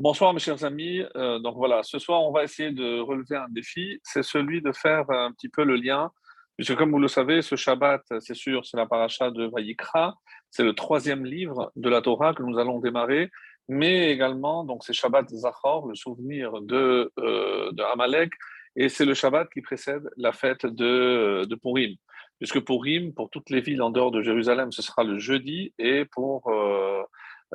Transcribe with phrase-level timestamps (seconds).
[0.00, 1.02] Bonsoir mes chers amis.
[1.14, 4.72] Euh, donc voilà, ce soir on va essayer de relever un défi, c'est celui de
[4.72, 6.10] faire un petit peu le lien,
[6.56, 10.14] puisque comme vous le savez, ce Shabbat, c'est sûr, c'est la paracha de Vayikra,
[10.48, 13.28] c'est le troisième livre de la Torah que nous allons démarrer,
[13.68, 18.32] mais également donc c'est Shabbat Zachor, le souvenir de, euh, Amalek,
[18.76, 21.94] et c'est le Shabbat qui précède la fête de, de Purim,
[22.38, 26.06] puisque Purim, pour toutes les villes en dehors de Jérusalem, ce sera le jeudi, et
[26.06, 27.02] pour euh,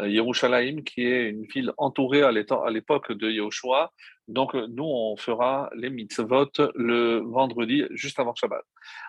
[0.02, 3.92] Yerushalayim, qui est une ville entourée à l'époque de Yehoshua.
[4.28, 8.64] Donc, nous, on fera les mitzvot le vendredi, juste avant Shabbat.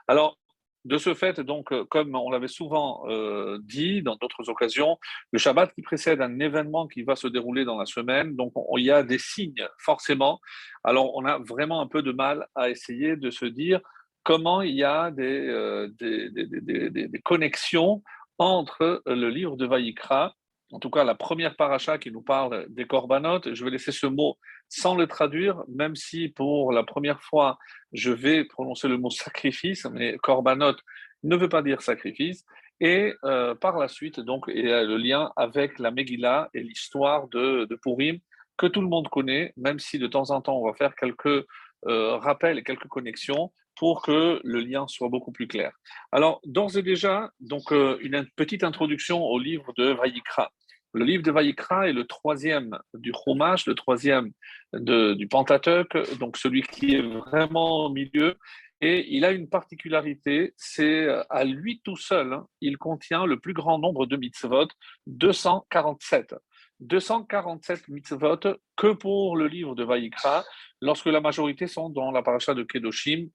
[0.06, 0.38] Alors,
[0.86, 4.98] de ce fait, donc, comme on l'avait souvent euh, dit dans d'autres occasions,
[5.32, 8.84] le Shabbat qui précède un événement qui va se dérouler dans la semaine, donc il
[8.84, 10.38] y a des signes forcément.
[10.84, 13.80] Alors, on a vraiment un peu de mal à essayer de se dire
[14.22, 18.04] comment il y a euh, des, des connexions
[18.38, 20.34] entre le livre de Vaïkra
[20.72, 23.54] en tout cas la première paracha qui nous parle des corbanotes.
[23.54, 24.36] Je vais laisser ce mot
[24.68, 27.58] sans le traduire, même si pour la première fois
[27.92, 30.80] je vais prononcer le mot sacrifice, mais corbanote
[31.22, 32.44] ne veut pas dire sacrifice.
[32.80, 36.62] Et euh, par la suite, donc, il y a le lien avec la Megillah et
[36.62, 38.18] l'histoire de, Purim
[38.58, 41.44] que tout le monde connaît, même si de temps en temps on va faire quelques
[41.86, 45.72] euh, rappels et quelques connexions pour que le lien soit beaucoup plus clair.
[46.10, 50.50] Alors, d'ores et déjà, donc, euh, une petite introduction au livre de Vayikra.
[50.96, 54.32] Le livre de Vayikra est le troisième du Chumash, le troisième
[54.72, 58.38] du Pentateuch, donc celui qui est vraiment au milieu.
[58.80, 63.52] Et il a une particularité, c'est à lui tout seul, hein, il contient le plus
[63.52, 64.68] grand nombre de mitzvot,
[65.06, 66.34] 247.
[66.80, 68.40] 247 mitzvot
[68.74, 70.44] que pour le livre de Vayikra,
[70.80, 73.28] lorsque la majorité sont dans la paracha de Kedoshim,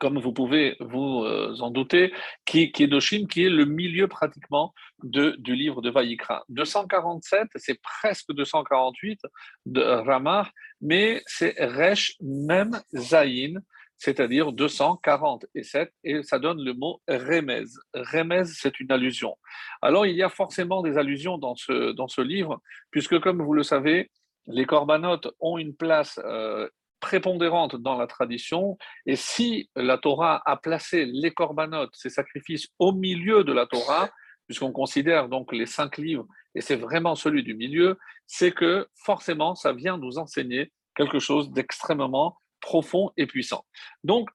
[0.00, 2.12] comme vous pouvez vous euh, en douter,
[2.44, 6.42] qui, est Doshim, qui est le milieu pratiquement du livre de Vayikra.
[6.48, 9.20] 247, c'est presque 248
[9.66, 10.48] de Ramah,
[10.80, 13.60] mais c'est Resh Mem Zayin,
[13.98, 17.64] c'est-à-dire 247, et ça donne le mot Remez.
[17.92, 19.36] Remez, c'est une allusion.
[19.82, 23.52] Alors, il y a forcément des allusions dans ce, dans ce livre, puisque comme vous
[23.52, 24.10] le savez,
[24.46, 26.68] les corbanotes ont une place euh,
[27.00, 28.78] prépondérante dans la tradition.
[29.06, 34.10] Et si la Torah a placé les corbanotes, ces sacrifices, au milieu de la Torah,
[34.46, 39.54] puisqu'on considère donc les cinq livres, et c'est vraiment celui du milieu, c'est que forcément,
[39.54, 43.64] ça vient nous enseigner quelque chose d'extrêmement profond et puissant.
[44.04, 44.28] Donc,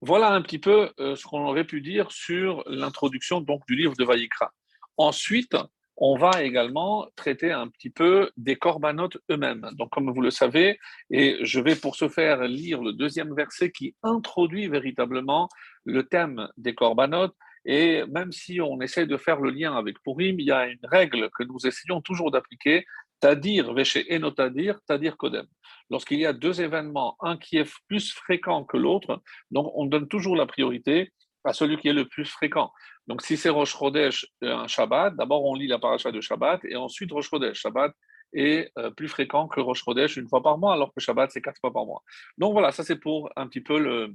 [0.00, 3.94] voilà un petit peu euh, ce qu'on aurait pu dire sur l'introduction donc du livre
[3.96, 4.50] de Vaïkra.
[4.96, 5.56] Ensuite,
[6.04, 9.70] on va également traiter un petit peu des corbanotes eux-mêmes.
[9.74, 10.80] Donc, comme vous le savez,
[11.10, 15.48] et je vais pour ce faire lire le deuxième verset qui introduit véritablement
[15.84, 17.36] le thème des corbanotes.
[17.64, 20.84] Et même si on essaie de faire le lien avec Purim, il y a une
[20.90, 22.84] règle que nous essayons toujours d'appliquer,
[23.20, 25.46] Tadir, Véché et Notadir, Tadir Kodem.
[25.88, 30.08] Lorsqu'il y a deux événements, un qui est plus fréquent que l'autre, donc on donne
[30.08, 31.12] toujours la priorité
[31.44, 32.72] à celui qui est le plus fréquent.
[33.06, 36.64] Donc, si c'est Rosh Chodesh, euh, un Shabbat, d'abord on lit la paracha de Shabbat
[36.64, 37.58] et ensuite Rosh Chodesh.
[37.58, 37.92] Shabbat
[38.32, 41.42] est euh, plus fréquent que Rosh Chodesh une fois par mois, alors que Shabbat c'est
[41.42, 42.02] quatre fois par mois.
[42.38, 44.12] Donc voilà, ça c'est pour un petit peu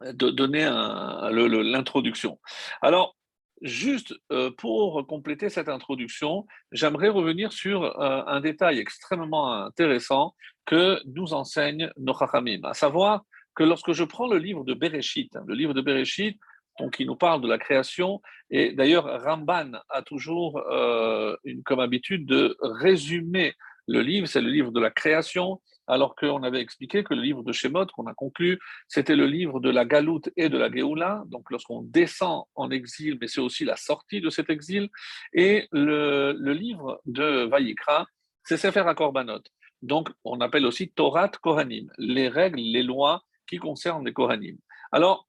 [0.00, 2.38] de donner l'introduction.
[2.80, 3.16] Alors,
[3.60, 10.34] juste euh, pour compléter cette introduction, j'aimerais revenir sur un détail extrêmement intéressant
[10.64, 13.24] que nous enseigne nos Chachamim, à savoir
[13.58, 16.38] que lorsque je prends le livre de Bereshit, hein, le livre de Bereshit,
[16.78, 21.80] donc qui nous parle de la création, et d'ailleurs Ramban a toujours euh, une, comme
[21.80, 23.54] habitude de résumer
[23.88, 27.42] le livre, c'est le livre de la création, alors qu'on avait expliqué que le livre
[27.42, 31.24] de Shemot, qu'on a conclu, c'était le livre de la galoute et de la Géoula,
[31.26, 34.88] donc lorsqu'on descend en exil, mais c'est aussi la sortie de cet exil,
[35.32, 38.06] et le, livre de Vayikra,
[38.44, 39.42] c'est Sefer HaKorbanot.
[39.82, 44.56] Donc, on appelle aussi Torah Kohanim, les règles, les lois qui concerne les Kohanim.
[44.92, 45.28] Alors,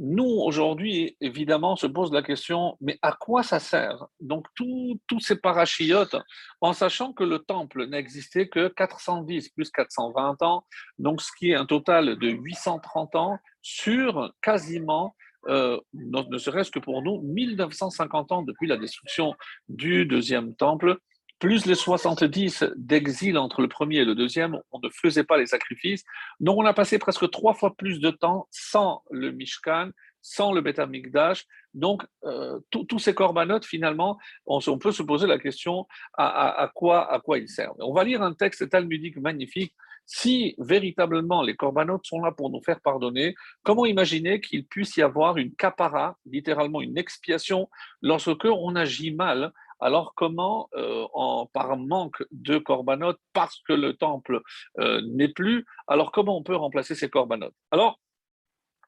[0.00, 4.06] nous, aujourd'hui, évidemment, se pose la question, mais à quoi ça sert?
[4.20, 6.16] Donc, tous ces parachiotes,
[6.60, 10.64] en sachant que le temple n'existait que 410 plus 420 ans,
[10.98, 15.16] donc ce qui est un total de 830 ans sur quasiment,
[15.48, 19.34] euh, ne serait-ce que pour nous, 1950 ans depuis la destruction
[19.68, 20.98] du deuxième temple,
[21.38, 25.46] plus les 70 d'exil entre le premier et le deuxième, on ne faisait pas les
[25.46, 26.04] sacrifices.
[26.40, 29.90] Donc on a passé presque trois fois plus de temps sans le Mishkan,
[30.20, 31.46] sans le Beth Amikdash.
[31.74, 35.86] Donc euh, tous ces corbanotes, finalement, on, peut se poser la question
[36.16, 37.76] à, quoi, à quoi ils servent.
[37.78, 39.74] On va lire un texte talmudique magnifique.
[40.10, 45.02] Si véritablement les corbanotes sont là pour nous faire pardonner, comment imaginer qu'il puisse y
[45.02, 47.68] avoir une capara, littéralement une expiation,
[48.00, 51.06] lorsque on agit mal alors comment, euh,
[51.52, 54.40] par manque de korbanot, parce que le temple
[54.78, 58.00] euh, n'est plus, alors comment on peut remplacer ces korbanot Alors,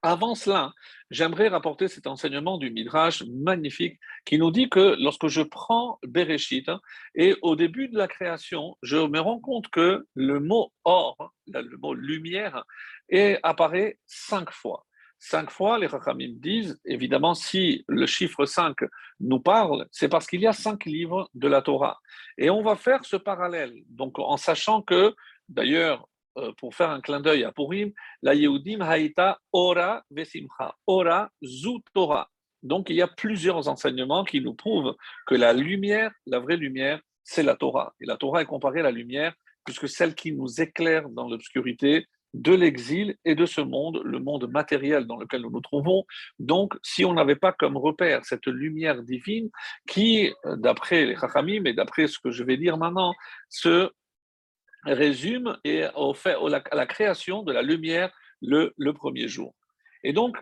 [0.03, 0.73] avant cela,
[1.11, 6.67] j'aimerais rapporter cet enseignement du Midrash magnifique qui nous dit que lorsque je prends Bereshit
[6.69, 6.81] hein,
[7.13, 11.77] et au début de la création, je me rends compte que le mot or, le
[11.77, 12.63] mot lumière,
[13.43, 14.87] apparaît cinq fois.
[15.23, 18.75] Cinq fois, les Rachamim disent, évidemment, si le chiffre 5
[19.19, 21.99] nous parle, c'est parce qu'il y a cinq livres de la Torah.
[22.39, 25.13] Et on va faire ce parallèle, donc en sachant que,
[25.47, 26.09] d'ailleurs,
[26.39, 27.91] euh, pour faire un clin d'œil à Purim,
[28.23, 32.27] la Yehudim Haïta Ora Vesimcha, Ora Zu Torah.
[32.63, 34.95] Donc il y a plusieurs enseignements qui nous prouvent
[35.27, 37.93] que la lumière, la vraie lumière, c'est la Torah.
[38.01, 39.35] Et la Torah est comparée à la lumière,
[39.65, 44.49] puisque celle qui nous éclaire dans l'obscurité de l'exil et de ce monde, le monde
[44.49, 46.05] matériel dans lequel nous nous trouvons.
[46.39, 49.49] Donc, si on n'avait pas comme repère cette lumière divine
[49.87, 53.13] qui, d'après les Chachamim et d'après ce que je vais dire maintenant,
[53.49, 53.91] se
[54.83, 58.11] résume et au fait, à la création de la lumière
[58.41, 59.53] le, premier jour.
[60.03, 60.37] Et donc,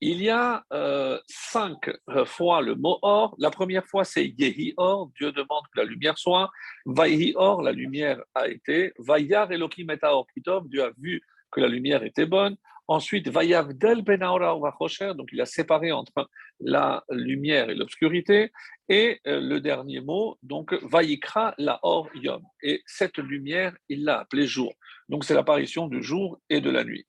[0.00, 1.90] il y a euh, cinq
[2.24, 3.36] fois le mot or.
[3.38, 6.50] La première fois, c'est Yehi or, Dieu demande que la lumière soit.
[6.86, 8.92] Vaihi or, la lumière a été.
[8.98, 10.00] Vayar Elohim et
[10.34, 12.56] kitov, Dieu a vu que la lumière était bonne.
[12.88, 16.28] Ensuite, Vayavdel ben donc il a séparé entre
[16.60, 18.50] la lumière et l'obscurité.
[18.88, 22.42] Et euh, le dernier mot, donc Vayikra la or yom.
[22.62, 24.74] Et cette lumière, il l'a appelée jour.
[25.08, 27.06] Donc c'est l'apparition du jour et de la nuit.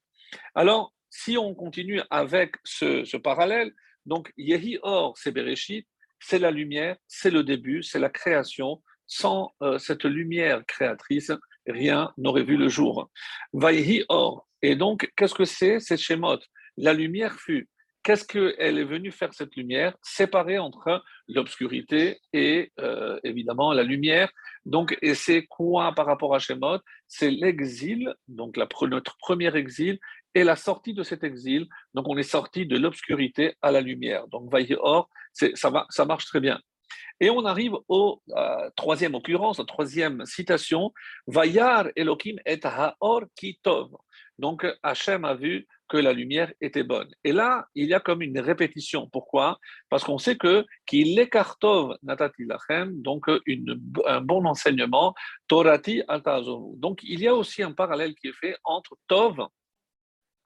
[0.54, 3.74] Alors, si on continue avec ce, parallèle,
[4.06, 5.88] donc Yehi or, c'est Bereshit,
[6.19, 8.81] c'est la lumière, c'est le début, c'est la création.
[9.06, 11.31] Sans euh, cette lumière créatrice,
[11.68, 13.10] rien n'aurait vu le jour.
[13.54, 16.39] Vayhi or, et donc, qu'est-ce que c'est C'est Shemot?
[16.77, 17.69] La lumière fut.
[18.01, 19.95] Qu'est-ce qu'elle est venue faire cette lumière?
[20.01, 24.30] Séparer entre l'obscurité et euh, évidemment la lumière.
[24.65, 26.80] Donc, et c'est quoi par rapport à Shemot?
[27.07, 30.00] C'est l'exil, donc notre premier exil,
[30.36, 31.68] et la sortie de cet exil.
[31.94, 34.27] Donc, on est sorti de l'obscurité à la lumière.
[34.27, 36.60] Donc, or, ça, ça marche très bien.
[37.19, 40.92] Et on arrive au euh, troisième occurrence, la troisième citation,
[41.28, 43.90] Vayar Elohim et Haor Kitov.
[44.40, 47.10] Donc Hachem a vu que la lumière était bonne.
[47.24, 49.07] Et là, il y a comme une répétition.
[49.12, 49.60] Pourquoi?
[49.90, 53.28] Parce qu'on sait que qu'il écartov natati lachem, donc
[54.06, 55.13] un bon enseignement,
[55.48, 56.78] torati altazonu.
[56.78, 59.48] Donc il y a aussi un parallèle qui est fait entre tov,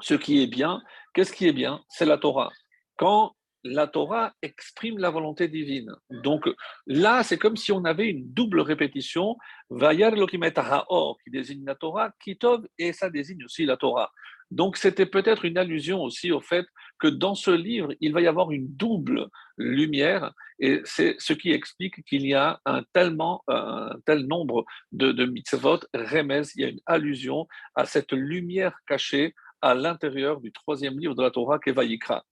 [0.01, 0.81] ce qui est bien.
[1.13, 1.81] Qu'est-ce qui est bien?
[1.88, 2.51] C'est la Torah.
[2.97, 3.37] Quand
[3.67, 5.91] la Torah exprime la volonté divine.
[6.09, 6.47] Donc
[6.85, 9.37] là, c'est comme si on avait une double répétition.
[9.69, 14.11] Vayar Haor, qui désigne la Torah, Kitov, et ça désigne aussi la Torah.
[14.49, 16.65] Donc c'était peut-être une allusion aussi au fait
[16.99, 19.27] que dans ce livre, il va y avoir une double
[19.57, 25.25] lumière, et c'est ce qui explique qu'il y a un, tellement, un tel nombre de,
[25.25, 30.97] mitzvot, remez, il y a une allusion à cette lumière cachée à l'intérieur du troisième
[30.97, 32.23] livre de la Torah, Vayikra.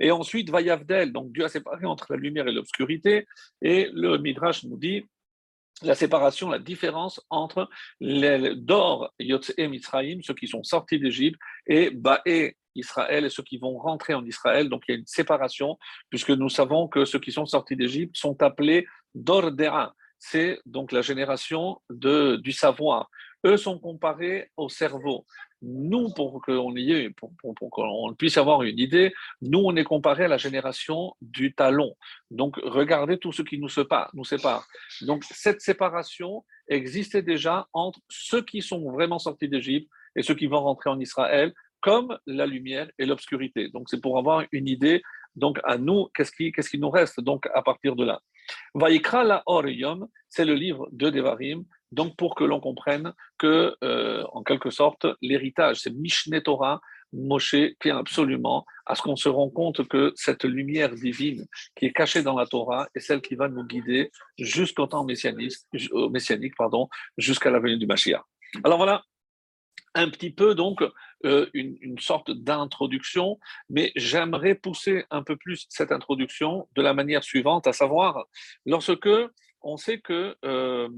[0.00, 3.26] Et ensuite, Vayavdel, donc Dieu a séparé entre la lumière et l'obscurité.
[3.62, 5.04] Et le Midrash nous dit
[5.82, 7.68] la séparation, la différence entre
[8.00, 13.58] les Dor, Yotze Mitzrayim, ceux qui sont sortis d'Égypte, et Baé, Israël, et ceux qui
[13.58, 14.68] vont rentrer en Israël.
[14.68, 15.78] Donc il y a une séparation,
[16.10, 19.94] puisque nous savons que ceux qui sont sortis d'Égypte sont appelés Dordera.
[20.18, 23.08] C'est donc la génération de, du savoir.
[23.46, 25.26] Eux sont comparés au cerveau.
[25.62, 26.72] Nous, pour qu'on
[27.16, 29.12] pour, qu'on puisse avoir une idée,
[29.42, 31.94] nous, on est comparé à la génération du talon.
[32.30, 34.10] Donc, regardez tout ce qui nous sépare.
[34.14, 34.66] Nous sépare.
[35.02, 40.46] Donc, cette séparation existait déjà entre ceux qui sont vraiment sortis d'Égypte et ceux qui
[40.46, 43.68] vont rentrer en Israël, comme la lumière et l'obscurité.
[43.68, 45.02] Donc, c'est pour avoir une idée.
[45.34, 48.20] Donc, à nous, qu'est-ce qui, qu'est-ce qui nous reste donc à partir de là
[48.74, 54.24] Vaikra la Orium, c'est le livre de Devarim, donc, pour que l'on comprenne que, euh,
[54.32, 56.80] en quelque sorte, l'héritage, c'est Mishneh Torah,
[57.12, 61.92] Moshe tient absolument à ce qu'on se rend compte que cette lumière divine qui est
[61.92, 65.54] cachée dans la Torah est celle qui va nous guider jusqu'au temps messianique,
[67.16, 68.22] jusqu'à la venue du Mashiach.
[68.62, 69.02] Alors voilà,
[69.94, 70.82] un petit peu donc
[71.24, 73.38] euh, une, une, sorte d'introduction,
[73.70, 78.26] mais j'aimerais pousser un peu plus cette introduction de la manière suivante, à savoir
[78.66, 79.08] lorsque
[79.62, 80.88] on sait que euh,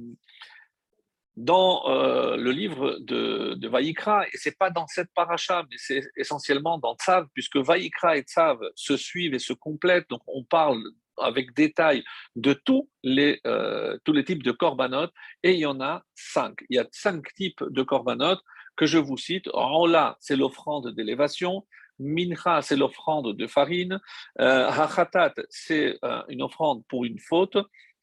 [1.36, 6.02] dans euh, le livre de, de Vaïkra, et c'est pas dans cette paracha, mais c'est
[6.16, 10.82] essentiellement dans Tzav, puisque Vaïkra et Tzav se suivent et se complètent, donc on parle
[11.18, 12.02] avec détail
[12.36, 15.08] de tous les, euh, tous les types de korbanot,
[15.42, 16.64] et il y en a cinq.
[16.68, 18.36] Il y a cinq types de korbanot
[18.76, 19.48] que je vous cite.
[19.52, 21.66] Ola, c'est l'offrande d'élévation.
[21.98, 24.00] Mincha, c'est l'offrande de farine.
[24.40, 27.58] Euh, Hachatat, c'est euh, une offrande pour une faute.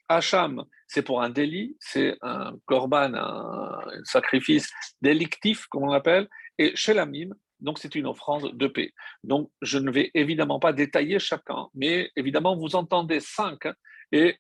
[0.07, 6.27] Hacham, c'est pour un délit, c'est un korban, un, sacrifice délictif, comme on l'appelle.
[6.57, 7.29] Et Shelamim,
[7.59, 8.93] donc c'est une offrande de paix.
[9.23, 13.67] Donc je ne vais évidemment pas détailler chacun, mais évidemment vous entendez cinq.
[14.11, 14.37] Et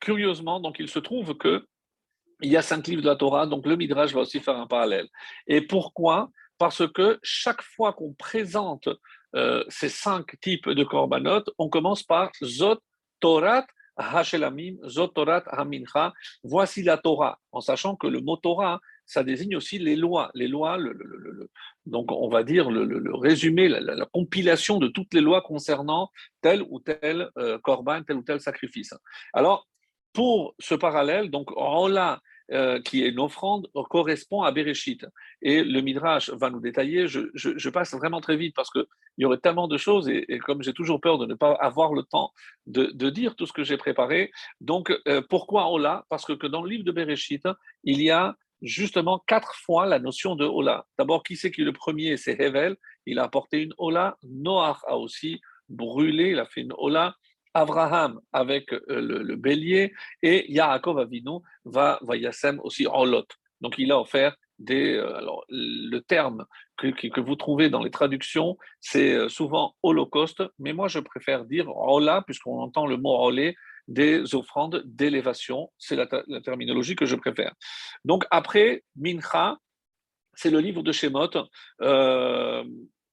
[0.00, 1.66] curieusement, donc il se trouve que
[2.42, 4.66] il y a cinq livres de la Torah, donc le Midrash va aussi faire un
[4.66, 5.08] parallèle.
[5.46, 6.30] Et pourquoi?
[6.58, 8.90] Parce que chaque fois qu'on présente
[9.34, 12.78] euh, ces cinq types de korbanot, on commence par Zot
[13.20, 16.12] Torat Hashelamim, Zot Torat Hamincha.
[16.42, 20.30] Voici la Torah, en sachant que le mot Torah, ça désigne aussi les lois.
[20.34, 20.78] Les lois,
[21.86, 26.10] donc on va dire le, résumé, la, compilation de toutes les lois concernant
[26.42, 28.94] tel ou tel euh, korban, tel ou tel sacrifice.
[29.32, 29.68] Alors,
[30.12, 32.20] pour ce parallèle, donc Rola,
[32.52, 35.04] euh, qui est une offrande, correspond à Bereshit.
[35.42, 37.08] Et le Midrash va nous détailler.
[37.08, 38.86] Je, passe vraiment très vite parce qu'il
[39.18, 42.04] y aurait tellement de choses et, comme j'ai toujours peur de ne pas avoir le
[42.04, 42.32] temps
[42.66, 44.30] de, dire tout ce que j'ai préparé.
[44.60, 46.04] Donc, euh, pourquoi Ola?
[46.08, 47.48] Parce que, dans le livre de Bereshit,
[47.82, 50.86] il y a justement quatre fois la notion de Ola.
[50.98, 52.16] D'abord, qui c'est qui est le premier?
[52.16, 52.76] C'est Hevel.
[53.06, 54.16] Il a apporté une Ola.
[54.22, 57.16] Noach a aussi brûlé, il a fait une Ola.
[57.56, 63.26] Abraham avec euh, le, bélier et Yaakov Avinu va, va Yassem aussi en lot.
[63.62, 64.94] Donc il a offert des.
[64.94, 66.44] Euh, alors le terme
[66.76, 71.46] que, que, vous trouvez dans les traductions, c'est euh, souvent holocauste, mais moi je préfère
[71.46, 73.56] dire Ola, puisqu'on entend le mot Olé,
[73.88, 75.72] des offrandes d'élévation.
[75.78, 76.06] C'est la,
[76.42, 77.54] terminologie que je préfère.
[78.04, 79.56] Donc après, Mincha,
[80.34, 81.30] c'est le livre de Shemot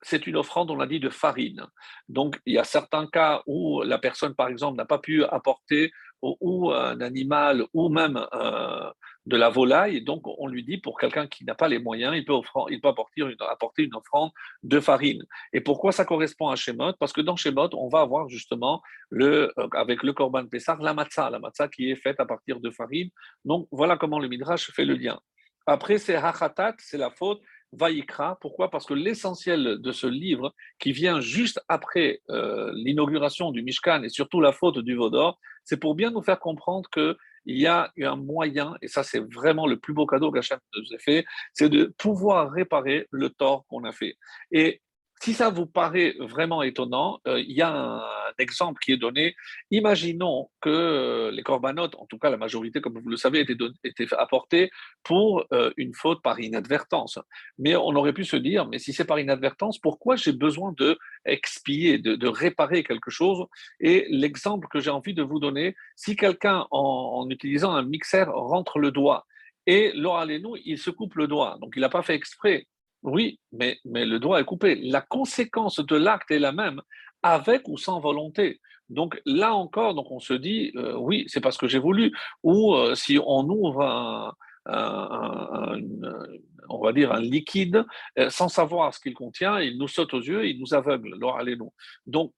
[0.03, 1.65] c'est une offrande, on l'a dit, de farine.
[2.07, 5.91] Donc, il y a certains cas où la personne, par exemple, n'a pas pu apporter
[6.21, 8.89] ou, un animal ou même euh,
[9.25, 10.01] de la volaille.
[10.01, 12.35] Donc, on lui dit, pour quelqu'un qui n'a pas les moyens, il peut,
[12.69, 14.31] il peut apporter, une, apporter, une, offrande
[14.63, 15.23] de farine.
[15.51, 16.93] Et pourquoi ça correspond à Shemot?
[16.93, 20.93] Parce que dans Shemot, on va avoir justement, le, euh, avec le Korban Pessar, la
[20.93, 23.09] matzah, la matzah qui est faite à partir de farine.
[23.43, 25.19] Donc, voilà comment le Midrash fait le lien.
[25.65, 27.41] Après, c'est Hachatat, c'est la faute.
[27.73, 28.37] Vaïkra.
[28.41, 28.69] Pourquoi?
[28.69, 34.09] Parce que l'essentiel de ce livre, qui vient juste après euh, l'inauguration du Mishkan et
[34.09, 37.91] surtout la faute du Vaudor, c'est pour bien nous faire comprendre que il y a
[38.01, 41.67] un moyen, et ça c'est vraiment le plus beau cadeau qu'Hachem nous a fait, c'est
[41.67, 44.15] de pouvoir réparer le tort qu'on a fait.
[44.51, 44.81] Et
[45.23, 48.01] si ça vous paraît vraiment étonnant, euh, il y a un,
[48.39, 49.35] exemple qui est donné.
[49.71, 53.55] Imaginons que euh, les corbanotes, en tout cas la majorité, comme vous le savez, étaient,
[53.85, 54.69] étaient apportés
[55.03, 57.19] pour euh, une faute par inadvertance.
[57.57, 60.97] Mais on aurait pu se dire, mais si c'est par inadvertance, pourquoi j'ai besoin de
[61.25, 63.45] expier, de, réparer quelque chose?
[63.79, 68.77] Et l'exemple que j'ai envie de vous donner, si quelqu'un, en, utilisant un mixeur, rentre
[68.77, 69.25] le doigt,
[69.67, 72.67] et nous, il se coupe le doigt, donc il n'a pas fait exprès,
[73.03, 74.75] oui, mais, mais le doigt est coupé.
[74.75, 76.81] La conséquence de l'acte est la même,
[77.21, 78.59] avec ou sans volonté.
[78.89, 82.11] Donc là encore, donc on se dit, euh, oui, c'est parce que j'ai voulu.
[82.43, 84.33] Ou euh, si on ouvre un,
[86.69, 87.85] on va dire un liquide,
[88.17, 91.17] euh, sans savoir ce qu'il contient, il nous saute aux yeux, il nous aveugle.
[91.19, 91.73] nous
[92.05, 92.33] Donc,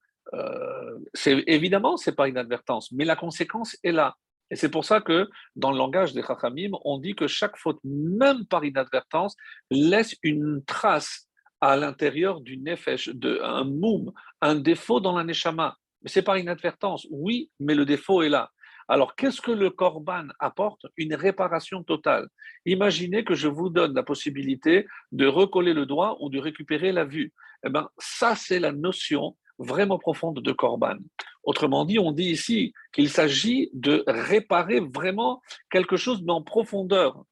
[1.23, 4.15] évidemment, c'est pas inadvertance, mais la conséquence est là.
[4.51, 7.79] Et c'est pour ça que dans le langage des Chachamim, on dit que chaque faute,
[7.83, 9.35] même par inadvertance,
[9.71, 11.27] laisse une trace
[11.61, 14.11] à l'intérieur du nefesh, de, un moum,
[14.41, 15.75] un défaut dans la neshama.
[16.03, 18.51] Mais c'est par inadvertance, oui, mais le défaut est là.
[18.87, 20.85] Alors, qu'est-ce que le korban apporte?
[20.95, 22.27] Une réparation totale.
[22.65, 27.03] Imaginez que je vous donne la possibilité de recoller le doigt ou de récupérer la
[27.03, 27.33] vue.
[27.65, 30.97] Eh bien, ça, c'est la notion vraiment profonde de Corban.
[31.43, 37.23] Autrement dit, on dit ici qu'il s'agit de réparer vraiment quelque chose mais en profondeur.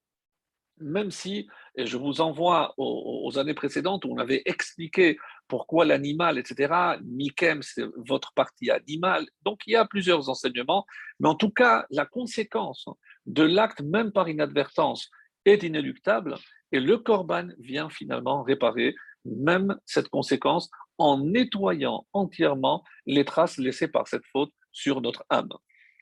[0.79, 6.37] Même si, et je vous envoie aux, années précédentes où on avait expliqué pourquoi l'animal,
[6.37, 9.25] etc., Mikem, c'est votre partie animale.
[9.43, 10.85] Donc il y a plusieurs enseignements,
[11.19, 12.85] mais en tout cas, la conséquence
[13.25, 15.09] de l'acte, même par inadvertance,
[15.45, 16.35] est inéluctable
[16.73, 20.69] et le Corban vient finalement réparer même cette conséquence
[21.03, 25.53] en nettoyant entièrement les traces laissées par cette faute sur notre âme.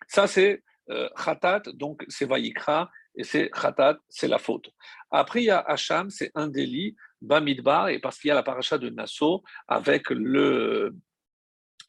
[0.08, 4.70] Ça, c'est euh, Khatat, donc c'est Vayikra, et c'est Khatat, c'est la faute.
[5.10, 8.44] Après, il y a Hacham, c'est un délit, Bamidbar, et parce qu'il y a la
[8.44, 10.96] paracha de Nassau avec le,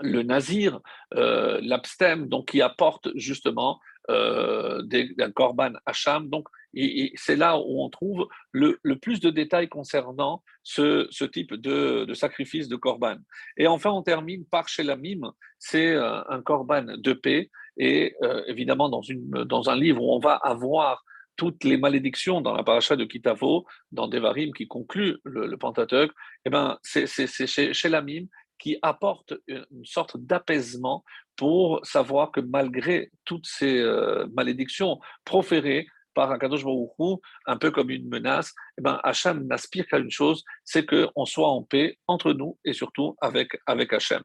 [0.00, 0.80] le nazir,
[1.14, 3.78] euh, l'abstème, donc qui apporte justement
[4.10, 6.30] euh, d'un korban Hacham.
[6.30, 12.12] Donc, et, c'est là où on trouve le, plus de détails concernant ce, type de,
[12.14, 13.16] sacrifice de korban.
[13.56, 17.50] Et enfin, on termine par Shelamim, c'est euh, un korban de paix.
[17.78, 21.02] Et euh, évidemment, dans, un livre où on va avoir
[21.36, 26.10] toutes les malédictions dans la paracha de Kitavo, dans Devarim qui conclut le, le Pentateuch,
[26.44, 27.06] eh ben, c'est
[27.46, 28.26] Shelamim
[28.62, 31.02] qui apporte une sorte d'apaisement
[31.36, 37.90] pour savoir que malgré toutes ces euh, malédictions proférées par Akadosh Baruch un peu comme
[37.90, 42.32] une menace, eh ben, Hachem n'aspire qu'à une chose, c'est qu'on soit en paix entre
[42.32, 44.22] nous et surtout avec, Hachem.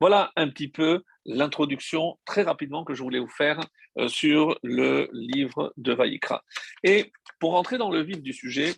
[0.00, 3.60] Voilà un petit peu l'introduction très rapidement que je voulais vous faire
[3.98, 6.42] euh, sur le livre de Vaïkra.
[6.82, 8.74] Et pour entrer dans le vif du sujet,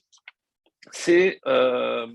[0.91, 2.07] c'est euh,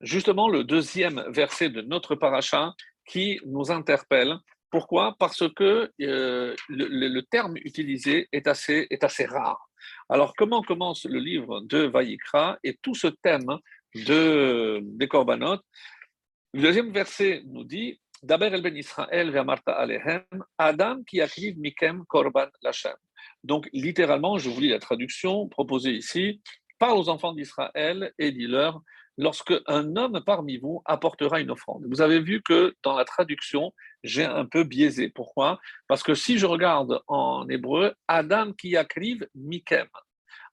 [0.00, 2.74] justement le deuxième verset de notre paracha
[3.06, 4.36] qui nous interpelle.
[4.70, 5.16] Pourquoi?
[5.18, 9.69] Parce que euh, le, terme utilisé est assez rare.
[10.08, 13.58] Alors, comment commence le livre de Vaïkra et tout ce thème
[13.94, 15.58] de, des Korbanot?
[16.52, 20.24] Le deuxième verset nous dit Daber el ben Israël Marta alehem,
[20.58, 22.96] Adam qui akriv mikem korban lachem.
[23.44, 26.40] Donc, littéralement, je vous lis la traduction proposée ici
[26.78, 28.80] Parle aux enfants d'Israël et dis-leur
[29.18, 31.84] lorsque un homme parmi vous apportera une offrande.
[31.88, 33.72] Vous avez vu que dans la traduction,
[34.04, 35.08] j'ai un peu biaisé.
[35.08, 35.60] Pourquoi?
[35.88, 39.88] Parce que si je regarde en hébreu, Adam qui akriv mikem.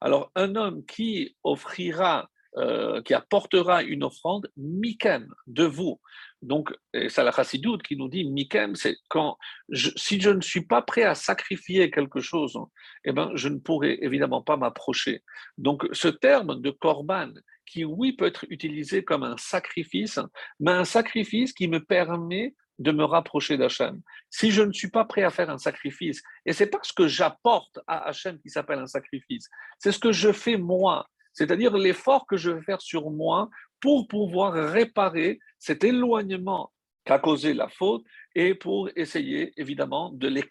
[0.01, 5.99] Alors, un homme qui offrira, euh, qui apportera une offrande, mikem, de vous.
[6.41, 9.37] Donc, c'est la chassidoute qui nous dit Mikem, c'est quand
[9.73, 12.57] si je ne suis pas prêt à sacrifier quelque chose,
[13.05, 15.23] eh ben, je ne pourrai évidemment pas m'approcher.
[15.57, 17.31] Donc, ce terme de korban,
[17.65, 20.19] qui oui peut être utilisé comme un sacrifice,
[20.59, 24.01] mais un sacrifice qui me permet de me rapprocher d'Hachem.
[24.29, 27.07] Si je ne suis pas prêt à faire un sacrifice, et c'est pas ce que
[27.07, 32.25] j'apporte à Hachem qui s'appelle un sacrifice, c'est ce que je fais moi, c'est-à-dire l'effort
[32.27, 36.71] que je vais faire sur moi pour pouvoir réparer cet éloignement
[37.05, 38.03] qu'a causé la faute
[38.35, 40.43] et pour essayer évidemment de les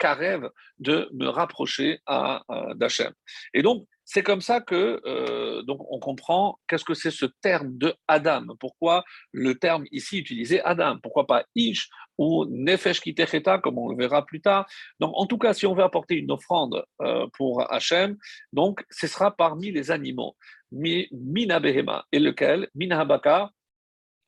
[0.78, 2.42] de me rapprocher à,
[2.74, 3.12] d'Hachem.
[3.52, 7.76] Et donc, c'est comme ça que euh, donc on comprend qu'est-ce que c'est ce terme
[7.76, 8.46] de Adam.
[8.58, 10.98] Pourquoi le terme ici utilisé Adam?
[11.02, 14.66] Pourquoi pas Ish ou Nefesh Kitecheta, comme on le verra plus tard.
[15.00, 18.16] Donc, en tout cas, si on veut apporter une offrande euh, pour Hachem,
[18.52, 20.36] donc ce sera parmi les animaux.
[20.72, 22.68] Mina Behema, et lequel?
[22.74, 23.50] Mina Habaka,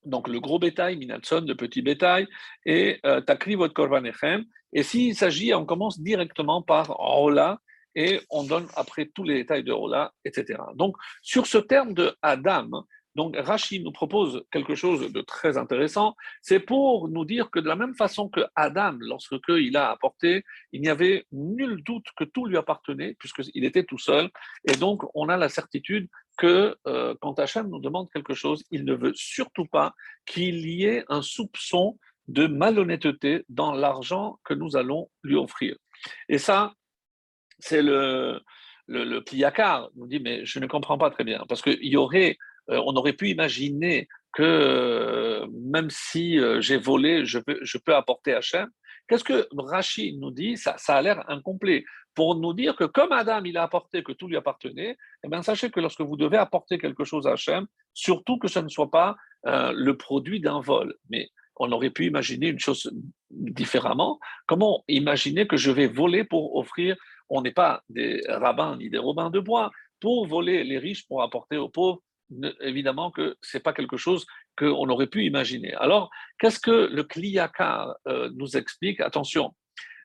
[0.04, 2.26] donc le gros bétail, Minatson, le petit bétail,
[2.66, 4.44] et euh, Takri votre Korbanechem.
[4.72, 7.58] Et s'il s'agit, on commence directement par Rola,
[7.98, 10.60] et on donne après tous les détails de Rola, etc.
[10.76, 12.84] Donc, sur ce terme de Adam,
[13.16, 17.66] donc Rachid nous propose quelque chose de très intéressant, c'est pour nous dire que de
[17.66, 22.22] la même façon que Adam, lorsque il a apporté, il n'y avait nul doute que
[22.22, 24.30] tout lui appartenait, puisqu'il était tout seul,
[24.68, 28.84] et donc on a la certitude que euh, quand Hachem nous demande quelque chose, il
[28.84, 29.92] ne veut surtout pas
[30.24, 35.76] qu'il y ait un soupçon de malhonnêteté dans l'argent que nous allons lui offrir.
[36.28, 36.74] Et ça,
[37.58, 38.40] c'est le,
[38.86, 39.24] le, le
[39.96, 42.38] nous dit, mais je ne comprends pas très bien, parce qu'il y aurait,
[42.70, 47.94] euh, on aurait pu imaginer que euh, même si j'ai volé, je peux, je peux
[47.94, 48.68] apporter Hachem.
[49.08, 50.58] Qu'est-ce que Rachid nous dit?
[50.58, 54.12] Ça, ça a l'air incomplet pour nous dire que comme Adam, il a apporté que
[54.12, 57.66] tout lui appartenait, eh bien, sachez que lorsque vous devez apporter quelque chose à Hachem,
[57.94, 59.16] surtout que ce ne soit pas
[59.46, 60.94] euh, le produit d'un vol.
[61.10, 62.90] Mais on aurait pu imaginer une chose
[63.30, 64.18] différemment.
[64.46, 66.96] Comment imaginer que je vais voler pour offrir
[67.28, 69.70] On n'est pas des rabbins ni des robins de bois.
[70.00, 72.02] Pour voler les riches pour apporter aux pauvres,
[72.60, 75.74] évidemment que ce n'est pas quelque chose qu'on aurait pu imaginer.
[75.74, 79.00] Alors, qu'est-ce que le Kliyakar euh, nous explique?
[79.00, 79.54] Attention,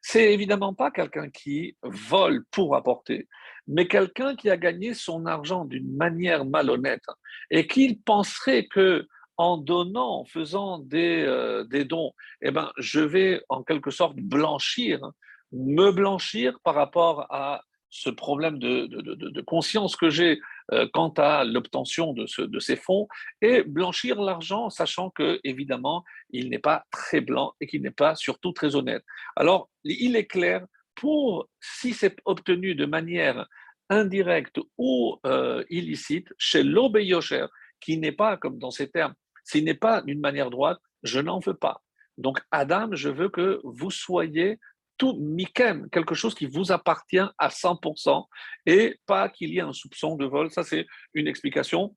[0.02, 3.28] c'est évidemment pas quelqu'un qui vole pour apporter,
[3.68, 7.06] mais quelqu'un qui a gagné son argent d'une manière malhonnête
[7.50, 9.08] et qui penserait que
[9.38, 14.16] en donnant, en faisant des, euh, des dons, eh ben, je vais en quelque sorte
[14.18, 15.00] blanchir,
[15.54, 20.40] me blanchir par rapport à ce problème de, de, conscience que j'ai
[20.72, 23.08] euh, quant à l'obtention de, de, ces fonds
[23.40, 28.16] et blanchir l'argent, sachant que évidemment il n'est pas très blanc et qu'il n'est pas
[28.16, 29.04] surtout très honnête.
[29.36, 33.48] Alors il est clair pour si c'est obtenu de manière
[33.90, 37.46] indirecte ou euh, illicite chez l'obéyosher,
[37.80, 39.14] qui n'est pas comme dans ces termes,
[39.44, 41.84] s'il n'est pas d'une manière droite, je n'en veux pas.
[42.18, 44.60] Donc Adam, je veux que vous soyez
[44.98, 48.26] tout mikem, quelque chose qui vous appartient à 100%
[48.66, 50.52] et pas qu'il y ait un soupçon de vol.
[50.52, 51.96] Ça, c'est une explication.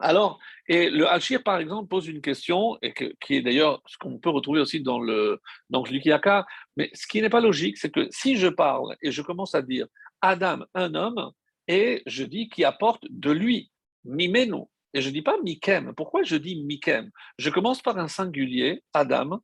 [0.00, 4.18] Alors, et le Hachir, par exemple, pose une question, et qui est d'ailleurs ce qu'on
[4.18, 8.08] peut retrouver aussi dans le, dans le mais ce qui n'est pas logique, c'est que
[8.10, 9.86] si je parle et je commence à dire
[10.22, 11.32] Adam, un homme,
[11.68, 13.70] et je dis qui apporte de lui,
[14.04, 15.92] mimenu, et je ne dis pas mikem.
[15.94, 17.10] Pourquoi je dis mikem?
[17.38, 19.40] Je commence par un singulier, Adam,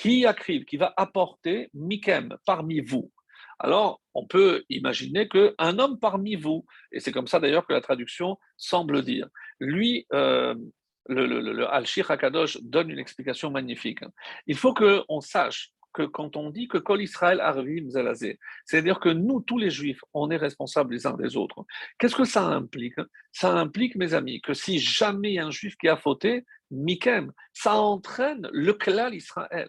[0.00, 3.12] qui accrive, qui va apporter Mikem parmi vous?
[3.58, 7.82] Alors, on peut imaginer qu'un homme parmi vous, et c'est comme ça d'ailleurs que la
[7.82, 10.54] traduction semble dire, lui, euh,
[11.06, 14.00] le, Al-Shir Hakadosh donne une explication magnifique.
[14.46, 19.10] Il faut qu'on sache que quand on dit que Kol Israël Arvim Zelazé, c'est-à-dire que
[19.10, 21.66] nous, tous les juifs, on est responsables les uns des autres.
[21.98, 22.94] Qu'est-ce que ça implique?
[23.32, 26.46] Ça implique, mes amis, que si jamais il y a un juif qui a fauté,
[26.70, 29.68] Mikem, ça entraîne le klal Israël.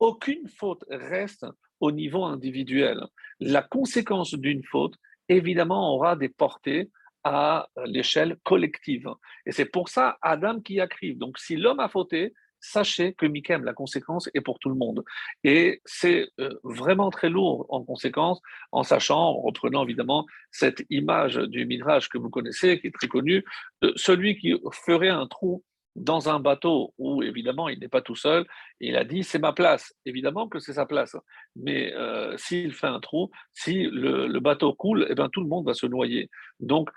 [0.00, 1.46] Aucune faute reste
[1.80, 3.00] au niveau individuel.
[3.40, 4.94] La conséquence d'une faute,
[5.28, 6.90] évidemment, aura des portées
[7.24, 9.08] à l'échelle collective.
[9.44, 11.14] Et c'est pour ça Adam qui a crié.
[11.14, 15.04] Donc si l'homme a fauté, sachez que Mikem, la conséquence est pour tout le monde.
[15.44, 18.40] Et c'est euh, vraiment très lourd en conséquence,
[18.72, 23.08] en sachant, en reprenant évidemment cette image du Midrash que vous connaissez, qui est très
[23.08, 23.44] connue,
[23.96, 25.62] celui qui ferait un trou
[25.96, 28.46] dans un bateau où évidemment il n'est pas tout seul,
[28.80, 29.94] il a dit c'est ma place.
[30.04, 31.16] Évidemment que c'est sa place,
[31.56, 35.66] mais euh, s'il fait un trou, si le, bateau coule, eh bien, tout le monde
[35.66, 36.30] va se noyer.
[36.60, 36.90] Donc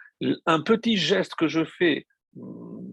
[0.45, 2.91] un petit geste que je fais hmm,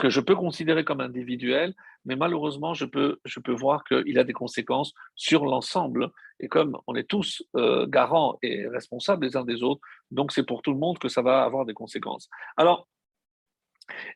[0.00, 1.74] que je peux considérer comme individuel,
[2.06, 6.10] mais malheureusement, je peux, je peux voir qu'il a des conséquences sur l'ensemble.
[6.40, 10.46] Et comme on est tous euh, garants et responsables les uns des autres, donc c'est
[10.46, 12.30] pour tout le monde que ça va avoir des conséquences.
[12.56, 12.88] Alors,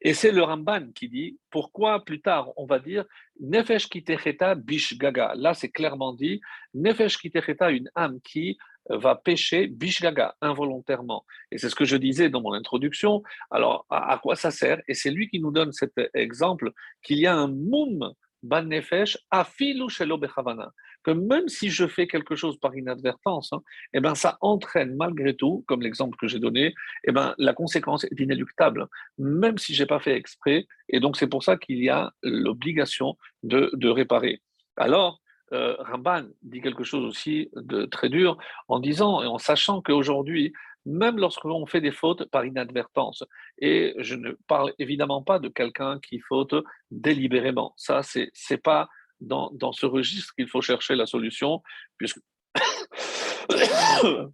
[0.00, 3.04] et c'est le Ramban qui dit pourquoi plus tard on va dire
[3.40, 5.34] Nefesh kitecheta bish gaga.
[5.37, 6.40] Là, c'est clairement dit
[6.74, 8.56] Nefesh kitecheta, une âme qui
[8.88, 11.24] va pécher bishgaga involontairement.
[11.50, 13.22] Et c'est ce que je disais dans mon introduction.
[13.50, 14.80] Alors, à, quoi ça sert?
[14.88, 19.18] Et c'est lui qui nous donne cet exemple qu'il y a un moum ban nefesh
[19.30, 20.72] afilu shelo bechavana.
[21.04, 23.62] Que même si je fais quelque chose par inadvertance, hein,
[23.92, 28.04] eh ben, ça entraîne malgré tout, comme l'exemple que j'ai donné, eh ben, la conséquence
[28.04, 28.86] est inéluctable,
[29.18, 30.66] même si j'ai pas fait exprès.
[30.88, 34.40] Et donc, c'est pour ça qu'il y a l'obligation de, de réparer.
[34.76, 35.20] Alors,
[35.52, 38.38] euh, Ramban dit quelque chose aussi de très dur
[38.68, 40.52] en disant et en sachant qu'aujourd'hui,
[40.86, 43.24] même lorsque l'on fait des fautes par inadvertance,
[43.58, 46.54] et je ne parle évidemment pas de quelqu'un qui faute
[46.90, 48.88] délibérément, ça, c'est n'est pas
[49.26, 51.62] dans, ce registre qu'il faut chercher la solution,
[51.98, 52.20] puisque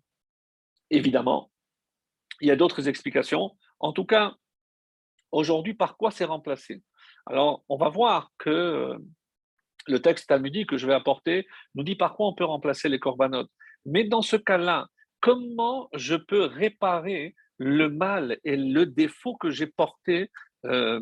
[0.91, 1.51] évidemment,
[2.41, 3.57] il y a d'autres explications.
[3.79, 4.35] En tout cas,
[5.33, 6.83] aujourd'hui, par quoi c'est remplacé?
[7.27, 8.97] Alors, on va voir que
[9.87, 12.99] le texte talmudique que je vais apporter nous dit par quoi on peut remplacer les
[12.99, 13.51] corbanotes.
[13.87, 14.89] Mais dans ce cas-là,
[15.21, 20.31] comment je peux réparer le mal et le défaut que j'ai porté
[20.67, 21.01] euh,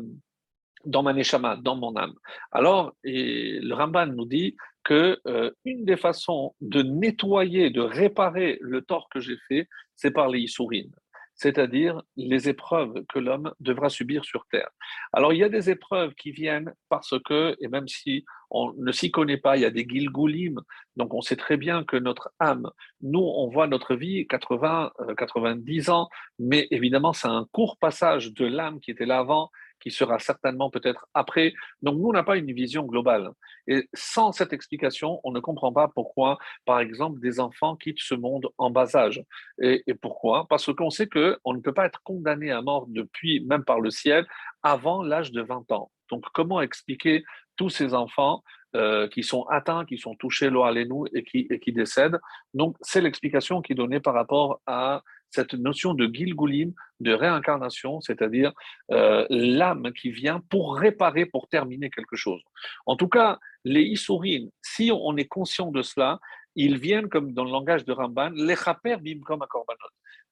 [0.85, 2.13] dans ma neshama, dans mon âme
[2.51, 8.81] Alors, le Ramban nous dit que euh, une des façons de nettoyer, de réparer le
[8.81, 10.93] tort que j'ai fait, c'est par les issourines
[11.39, 14.69] c'est-à-dire les épreuves que l'homme devra subir sur Terre.
[15.13, 18.91] Alors il y a des épreuves qui viennent parce que, et même si on ne
[18.91, 20.59] s'y connaît pas, il y a des gilgoulim,
[20.97, 22.69] donc on sait très bien que notre âme,
[23.01, 28.33] nous, on voit notre vie 80, 90 euh, ans, mais évidemment c'est un court passage
[28.33, 31.53] de l'âme qui était là avant qui sera certainement peut-être après.
[31.81, 33.31] Donc nous, on n'a pas une vision globale.
[33.67, 38.15] Et sans cette explication, on ne comprend pas pourquoi, par exemple, des enfants quittent ce
[38.15, 39.23] monde en bas âge.
[39.61, 40.47] Et, pourquoi?
[40.49, 43.91] Parce qu'on sait qu'on ne peut pas être condamné à mort depuis, même par le
[43.91, 44.25] ciel,
[44.63, 45.91] avant l'âge de 20 ans.
[46.09, 47.23] Donc comment expliquer
[47.55, 48.43] tous ces enfants
[48.75, 52.19] euh, qui sont atteints, qui sont touchés, l'eau nous et qui, et qui décèdent?
[52.53, 58.01] Donc, c'est l'explication qui est donnée par rapport à cette notion de Gilgulim, de réincarnation,
[58.01, 58.51] c'est-à-dire
[58.91, 62.41] euh, l'âme qui vient pour réparer, pour terminer quelque chose.
[62.85, 66.19] En tout cas, les Issourines, si on est conscient de cela,
[66.55, 69.79] ils viennent, comme dans le langage de Ramban, les chaper bim comme un korbanot.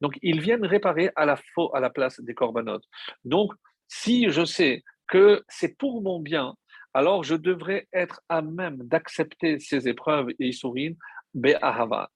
[0.01, 1.37] Donc, ils viennent réparer à la,
[1.73, 2.81] à la place des korbanot.
[3.23, 3.53] Donc,
[3.87, 6.55] si je sais que c'est pour mon bien,
[6.93, 10.51] alors je devrais être à même d'accepter ces épreuves et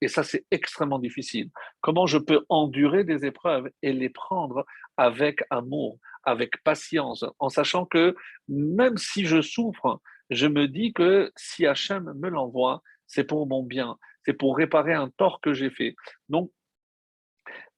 [0.02, 1.50] et ça, c'est extrêmement difficile.
[1.82, 4.66] Comment je peux endurer des épreuves et les prendre
[4.98, 8.16] avec amour, avec patience, en sachant que
[8.48, 13.64] même si je souffre, je me dis que si Hachem me l'envoie, c'est pour mon
[13.64, 15.96] bien, c'est pour réparer un tort que j'ai fait.
[16.30, 16.52] Donc,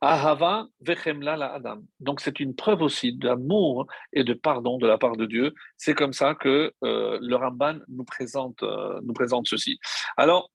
[0.01, 1.81] Ahava vechemla la Adam.
[2.01, 5.53] Donc c'est une preuve aussi d'amour et de pardon de la part de Dieu.
[5.77, 9.79] C'est comme ça que euh, le Ramban nous présente, euh, nous présente ceci.
[10.17, 10.51] Alors,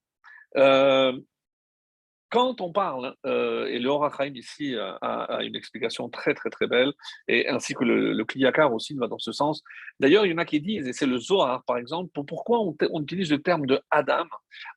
[2.29, 6.93] quand on parle, euh, et le Horachaim ici a, une explication très très très belle,
[7.27, 9.63] et ainsi que le, le aussi va dans ce sens.
[9.99, 12.59] D'ailleurs, il y en a qui disent, et c'est le Zohar par exemple, pour, pourquoi
[12.61, 14.27] on, utilise le terme de Adam?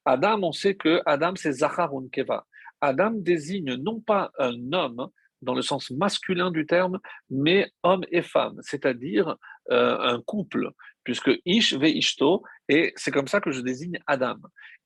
[0.04, 2.46] Adam, on sait que Adam c'est Zachar Keva.
[2.80, 5.08] Adam désigne non pas un homme
[5.42, 9.36] dans le sens masculin du terme, mais homme et femme, c'est-à-dire
[9.70, 10.70] euh, un couple,
[11.04, 14.36] puisque Ish ve Ishto, et c'est comme ça que je désigne Adam.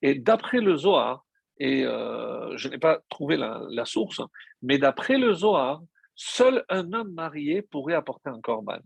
[0.02, 1.24] Et d'après le Zohar,
[1.58, 4.20] et euh, je n'ai pas trouvé la, source,
[4.62, 5.80] mais d'après le Zohar,
[6.14, 8.78] seul un homme marié pourrait apporter un korban.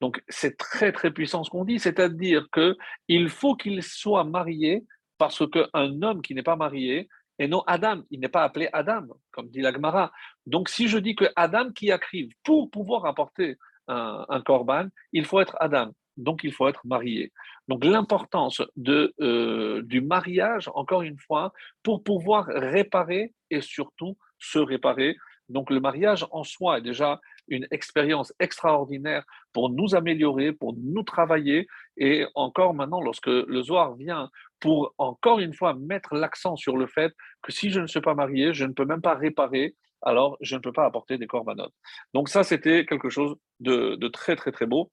[0.00, 4.84] Donc c'est très très puissant ce qu'on dit, c'est-à-dire qu'il faut qu'il soit marié
[5.18, 9.06] parce qu'un homme qui n'est pas marié, et non Adam, il n'est pas appelé Adam,
[9.30, 10.12] comme dit la Gemara.
[10.46, 13.56] Donc si je dis que Adam qui accrive pour pouvoir apporter
[13.88, 17.32] un, un korban, il faut être Adam donc il faut être marié.
[17.68, 25.16] Donc l'importance euh, du mariage, encore une fois, pour pouvoir réparer et surtout se réparer.
[25.48, 31.02] Donc le mariage en soi est déjà une expérience extraordinaire pour nous améliorer, pour nous
[31.02, 31.66] travailler.
[31.96, 36.86] Et encore maintenant, lorsque le Zohar vient pour encore une fois mettre l'accent sur le
[36.86, 40.36] fait que si je ne suis pas marié, je ne peux même pas réparer, alors
[40.40, 41.74] je ne peux pas apporter des corbanotes.
[42.14, 44.90] Donc ça, c'était quelque chose de, très, très, très beau.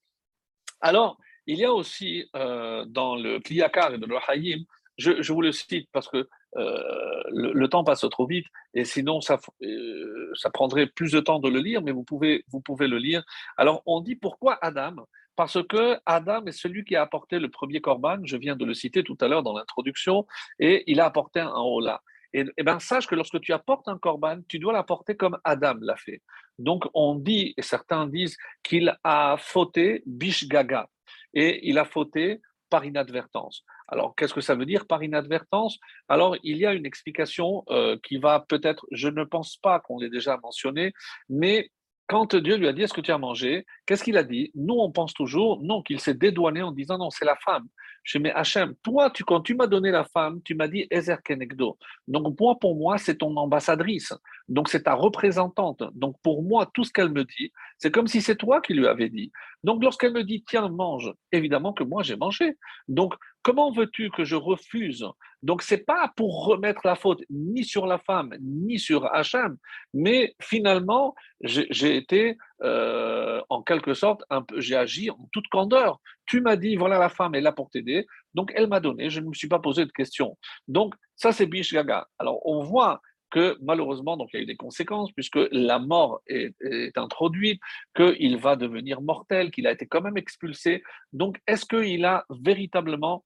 [0.81, 4.63] Alors, il y a aussi euh, dans le Kliyakar et de l'Ohayim,
[4.97, 9.21] je, je, vous le cite parce que euh, le, temps passe trop vite et sinon
[9.21, 12.87] ça, euh, ça prendrait plus de temps de le lire, mais vous pouvez, vous pouvez
[12.87, 13.23] le lire.
[13.57, 14.95] Alors on dit pourquoi Adam?
[15.35, 18.73] Parce que Adam est celui qui a apporté le premier korban, je viens de le
[18.73, 20.27] citer tout à l'heure dans l'introduction,
[20.59, 22.01] et il a apporté un hola.
[22.33, 25.75] Et, et bien sache que lorsque tu apportes un korban, tu dois l'apporter comme Adam
[25.81, 26.21] l'a fait.
[26.57, 30.87] Donc on dit, et certains disent qu'il a fauté bishgaga,
[31.33, 33.63] et il a fauté par inadvertance.
[33.87, 35.79] Alors, qu'est-ce que ça veut dire par inadvertance?
[36.07, 39.97] Alors, il y a une explication euh, qui va peut-être, je ne pense pas qu'on
[39.97, 40.93] l'ait déjà mentionné,
[41.27, 41.71] mais
[42.09, 43.65] quand Dieu lui a dit Est-ce que tu as mangé?
[43.85, 44.51] Qu'est-ce qu'il a dit?
[44.55, 47.67] Nous, on pense toujours, non, qu'il s'est dédouané en disant Non, c'est la femme.
[48.03, 51.21] Je mais Hachem, toi, tu, quand tu m'as donné la femme, tu m'as dit Ezer
[51.21, 51.77] Kenegdo.
[52.07, 54.13] Donc, moi, pour moi, c'est ton ambassadrice.
[54.47, 55.83] Donc, c'est ta représentante.
[55.93, 58.87] Donc, pour moi, tout ce qu'elle me dit, c'est comme si c'est toi qui lui
[58.87, 59.31] avais dit.
[59.63, 62.57] Donc, lorsqu'elle me dit Tiens, mange, évidemment que moi, j'ai mangé.
[62.87, 65.05] Donc, comment veux-tu que je refuse?
[65.41, 69.57] Donc, c'est pas pour remettre la faute ni sur la femme, ni sur Hachem,
[69.93, 74.23] mais finalement, j'ai été euh, en quelque sorte,
[74.57, 75.99] j'ai agi en toute candeur.
[76.25, 79.21] Tu m'as dit, voilà la femme est là pour t'aider, donc elle m'a donné, je
[79.21, 80.37] ne me suis pas posé de questions.
[80.67, 82.07] Donc ça, c'est Bish Gaga.
[82.19, 86.21] Alors on voit que malheureusement, donc il y a eu des conséquences puisque la mort
[86.27, 87.61] est, est introduite,
[87.95, 90.83] qu'il va devenir mortel, qu'il a été quand même expulsé.
[91.13, 93.23] Donc est-ce qu'il a véritablement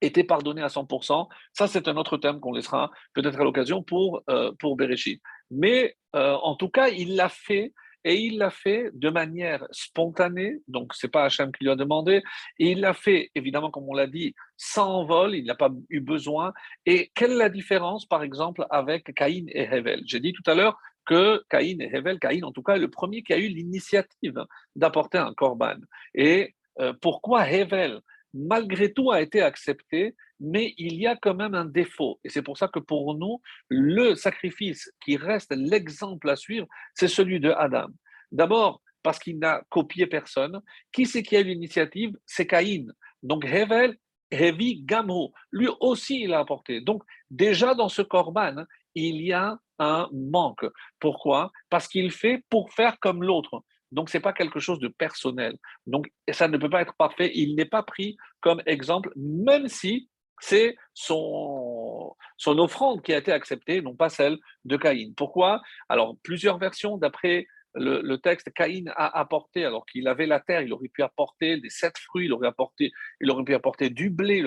[0.00, 4.22] été pardonné à 100% Ça, c'est un autre thème qu'on laissera peut-être à l'occasion pour,
[4.30, 5.20] euh, pour Bereshit.
[5.50, 7.72] Mais euh, en tout cas, il l'a fait
[8.04, 12.22] et il l'a fait de manière spontanée, donc c'est pas Hachem qui lui a demandé,
[12.58, 16.00] et il l'a fait, évidemment, comme on l'a dit, sans vol, il n'a pas eu
[16.00, 16.52] besoin.
[16.84, 20.02] Et quelle est la différence, par exemple, avec Caïn et Hevel?
[20.04, 22.90] J'ai dit tout à l'heure que Caïn et Hevel, Caïn en tout cas, est le
[22.90, 24.44] premier qui a eu l'initiative
[24.76, 25.76] d'apporter un korban.
[26.14, 28.00] Et euh, pourquoi Hevel
[28.34, 32.20] malgré tout, a été accepté, mais il y a quand même un défaut.
[32.24, 37.08] Et c'est pour ça que pour nous, le sacrifice qui reste l'exemple à suivre, c'est
[37.08, 37.88] celui de Adam.
[38.32, 40.60] D'abord, parce qu'il n'a copié personne.
[40.92, 42.16] Qui c'est qui a eu l'initiative?
[42.26, 42.86] C'est Caïn.
[43.22, 43.96] Donc, Hevel,
[44.30, 46.80] Hevi Gamho, lui aussi, il a apporté.
[46.80, 48.64] Donc, déjà dans ce korban,
[48.96, 50.66] il y a un manque.
[50.98, 51.52] Pourquoi?
[51.70, 53.62] Parce qu'il fait pour faire comme l'autre.
[53.94, 55.56] Donc, ce n'est pas quelque chose de personnel.
[55.86, 57.30] Donc, ça ne peut pas être parfait.
[57.34, 63.80] Il n'est pas pris comme exemple, même si c'est son, offrande qui a été acceptée,
[63.82, 65.12] non pas celle de Caïn.
[65.16, 65.62] Pourquoi?
[65.88, 70.72] Alors, plusieurs versions d'après le, texte, Caïn a apporté, alors qu'il avait la terre, il
[70.72, 74.44] aurait pu apporter des sept fruits, il aurait, apporté, il aurait pu apporter du blé.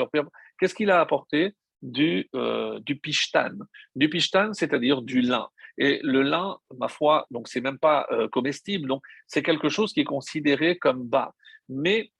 [0.59, 1.53] Qu'est-ce qu'il a apporté?
[1.83, 3.51] Du, euh, du pishtan.
[3.95, 5.47] Du pishtan, c'est-à-dire du lin.
[5.77, 9.93] Et le lin, ma foi, donc c'est même pas euh, comestible, donc c'est quelque chose
[9.93, 11.33] qui est considéré comme bas.
[11.69, 12.11] Mais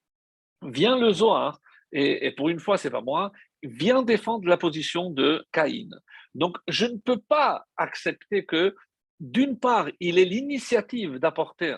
[0.62, 1.58] vient le Zohar,
[1.92, 5.88] et, pour une fois, c'est pas moi, vient défendre la position de Caïn.
[6.34, 8.76] Donc je ne peux pas accepter que
[9.20, 11.76] d'une part, il ait l'initiative d'apporter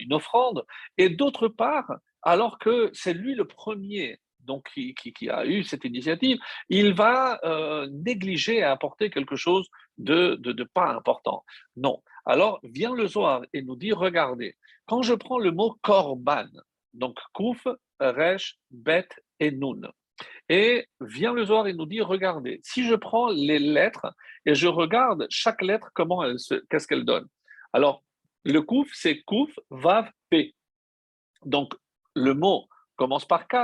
[0.00, 0.64] une offrande,
[0.98, 6.38] et d'autre part, alors que c'est lui le premier donc qui, a eu cette initiative,
[6.68, 11.44] il va euh, négliger et apporter quelque chose de, de, pas important.
[11.76, 12.02] Non.
[12.24, 16.46] Alors vient le Zohar et nous dit, regardez, quand je prends le mot korban,
[16.94, 17.66] donc kouf,
[18.00, 19.08] resh, bet
[19.40, 19.80] et nun,
[20.48, 24.68] et vient le Zohar et nous dit, regardez, si je prends les lettres et je
[24.68, 26.22] regarde chaque lettre, comment
[26.70, 27.26] qu'est-ce qu'elle donne?
[27.72, 28.02] Alors,
[28.44, 30.54] le kouf, c'est kouf, vav, p.
[31.44, 31.74] Donc,
[32.14, 33.56] le mot commence par K,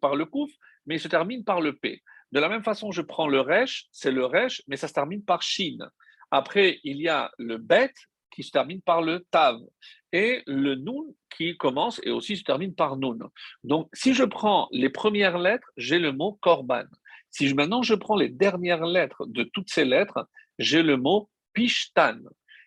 [0.00, 0.50] par le Kouf,
[0.86, 2.02] mais il se termine par le P.
[2.32, 5.22] De la même façon, je prends le Resh, c'est le Resh, mais ça se termine
[5.22, 5.78] par Shin.
[6.30, 7.92] Après, il y a le Bet
[8.30, 9.58] qui se termine par le Tav.
[10.12, 13.18] Et le Nun qui commence et aussi se termine par Nun.
[13.64, 16.84] Donc, si je prends les premières lettres, j'ai le mot Korban.
[17.30, 21.30] Si je, maintenant je prends les dernières lettres de toutes ces lettres, j'ai le mot
[21.54, 22.18] Pishtan.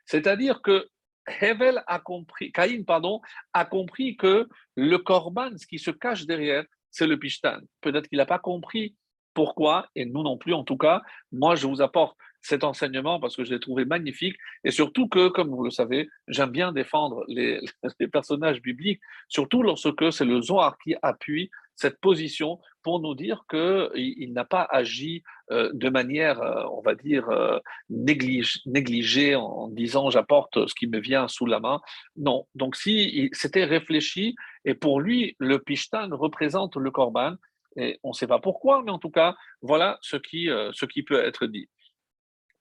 [0.05, 0.87] C'est-à-dire que
[1.27, 3.21] Hevel a compris, Caïn, pardon,
[3.53, 7.59] a compris que le korban, ce qui se cache derrière, c'est le pishtan.
[7.81, 8.95] Peut-être qu'il n'a pas compris
[9.35, 11.03] pourquoi, et nous non plus en tout cas.
[11.31, 15.29] Moi, je vous apporte cet enseignement parce que je l'ai trouvé magnifique et surtout que,
[15.29, 17.59] comme vous le savez, j'aime bien défendre les,
[18.11, 23.89] personnages bibliques, surtout lorsque c'est le Zohar qui appuie cette position pour nous dire qu'il
[23.95, 30.09] il, n'a pas agi euh, de manière, euh, on va dire, euh, négligée en disant
[30.09, 31.81] j'apporte ce qui me vient sous la main.
[32.15, 32.45] Non.
[32.55, 37.35] Donc, si c'était réfléchi, et pour lui, le Pishtan représente le Korban,
[37.75, 41.03] et on ne sait pas pourquoi, mais en tout cas, voilà ce qui, ce qui
[41.03, 41.69] peut être dit.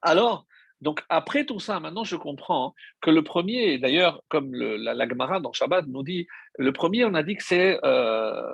[0.02, 0.46] Alors,
[0.80, 5.40] donc après tout ça, maintenant je comprends que le premier, d'ailleurs, comme le, la, Gemara
[5.40, 6.26] dans Shabbat nous dit,
[6.58, 8.52] le premier, on a dit que c'est euh,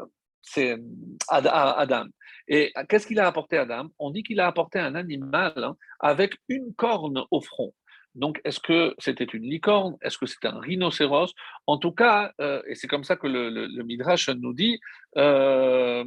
[1.28, 2.04] Adam.
[2.48, 3.88] Et qu'est-ce qu'il a apporté Adam?
[3.98, 7.74] On dit qu'il a apporté un animal hein, avec une corne au front.
[8.16, 9.96] Donc, est-ce que c'était une licorne?
[10.02, 11.32] Est-ce que c'était un rhinocéros?
[11.66, 14.80] En tout cas, euh, et c'est comme ça que le, Midrash nous dit,
[15.16, 16.04] euh,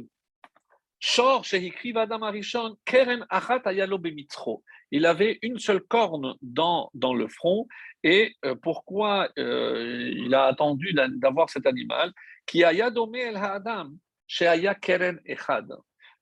[4.90, 7.66] il avait une seule corne dans, dans le front.
[8.02, 12.12] Et euh, pourquoi euh, il a attendu d'avoir cet animal?
[12.46, 15.66] Qui a yadomé el ha'adam, she'aya keren echad.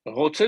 [0.04, 0.44] Donc ça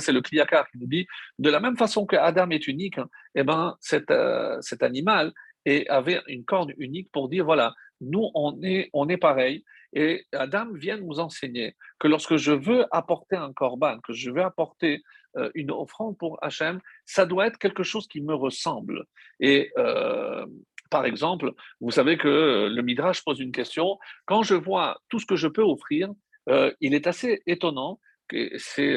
[0.00, 1.06] c'est le Kliyakar qui nous dit,
[1.38, 5.34] de la même façon que Adam est unique, hein, eh ben, cet, euh, cet animal
[5.66, 9.64] et avait une corne unique pour dire, voilà, nous on est, on est pareil,
[9.96, 14.42] et Adam vient nous enseigner que lorsque je veux apporter un korban, que je veux
[14.42, 15.02] apporter
[15.38, 19.06] euh, une offrande pour Hachem, ça doit être quelque chose qui me ressemble.
[19.40, 20.44] Et euh,
[20.90, 23.98] par exemple, vous savez que le Midrash pose une question.
[24.26, 26.10] Quand je vois tout ce que je peux offrir,
[26.50, 28.94] euh, il est assez étonnant que c'est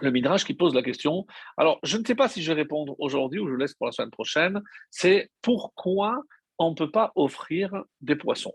[0.00, 1.26] le Midrash qui pose la question.
[1.56, 3.92] Alors, je ne sais pas si je vais répondre aujourd'hui ou je laisse pour la
[3.92, 4.60] semaine prochaine.
[4.90, 6.20] C'est pourquoi
[6.58, 8.54] on ne peut pas offrir des poissons?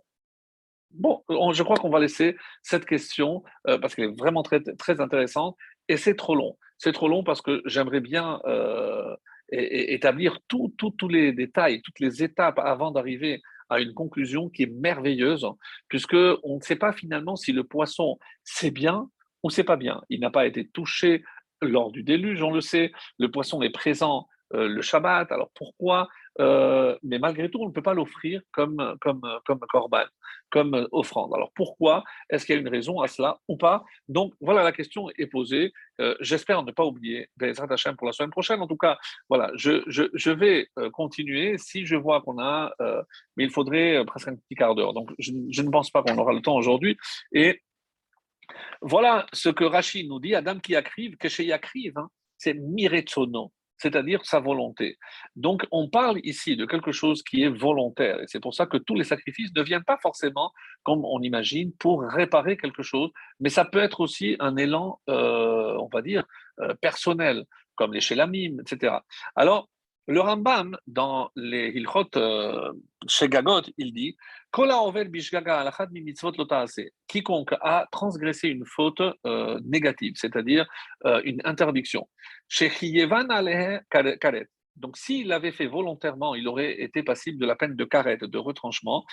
[0.97, 5.01] Bon, je crois qu'on va laisser cette question euh, parce qu'elle est vraiment très, très
[5.01, 6.57] intéressante et c'est trop long.
[6.77, 9.15] C'est trop long parce que j'aimerais bien euh,
[9.51, 15.47] établir tous les détails, toutes les étapes avant d'arriver à une conclusion qui est merveilleuse,
[15.87, 19.09] puisque on ne sait pas finalement si le poisson c'est bien
[19.43, 20.01] ou c'est pas bien.
[20.09, 21.23] Il n'a pas été touché
[21.61, 22.91] lors du déluge, on le sait.
[23.17, 25.31] Le poisson est présent euh, le Shabbat.
[25.31, 26.07] Alors pourquoi
[26.39, 30.03] euh, mais malgré tout, on ne peut pas l'offrir comme, comme, comme corban,
[30.49, 31.33] comme offrande.
[31.33, 32.03] Alors pourquoi?
[32.29, 33.83] Est-ce qu'il y a une raison à cela ou pas?
[34.09, 35.71] Donc voilà, la question est posée.
[36.01, 38.61] Euh, j'espère ne pas oublier Bezrat Hashem pour la semaine prochaine.
[38.61, 38.97] En tout cas,
[39.29, 42.73] voilà, je, je, je vais euh, continuer si je vois qu'on a,
[43.37, 44.93] mais il faudrait presque un petit quart d'heure.
[44.93, 46.97] Donc je, je, ne pense pas qu'on aura le temps aujourd'hui.
[47.31, 47.61] Et
[48.81, 53.51] voilà ce que Rachid nous dit Adam qui écrive, que chez Yakriv, hein, c'est Miretsono
[53.77, 54.97] c'est-à-dire sa volonté.
[55.35, 58.77] Donc on parle ici de quelque chose qui est volontaire, et c'est pour ça que
[58.77, 60.51] tous les sacrifices ne viennent pas forcément,
[60.83, 65.77] comme on imagine, pour réparer quelque chose, mais ça peut être aussi un élan, euh,
[65.79, 66.25] on va dire,
[66.59, 68.95] euh, personnel, comme les Shelamim, etc.
[69.35, 69.69] Alors,
[70.07, 72.73] le Rambam, dans les Hilchot euh,
[73.07, 74.15] chez Gagot, il dit
[77.07, 80.67] Quiconque a transgressé une faute euh, négative, c'est-à-dire
[81.05, 82.07] euh, une interdiction.
[84.75, 88.37] Donc, s'il l'avait fait volontairement, il aurait été passible de la peine de karet, de
[88.37, 89.05] retranchement.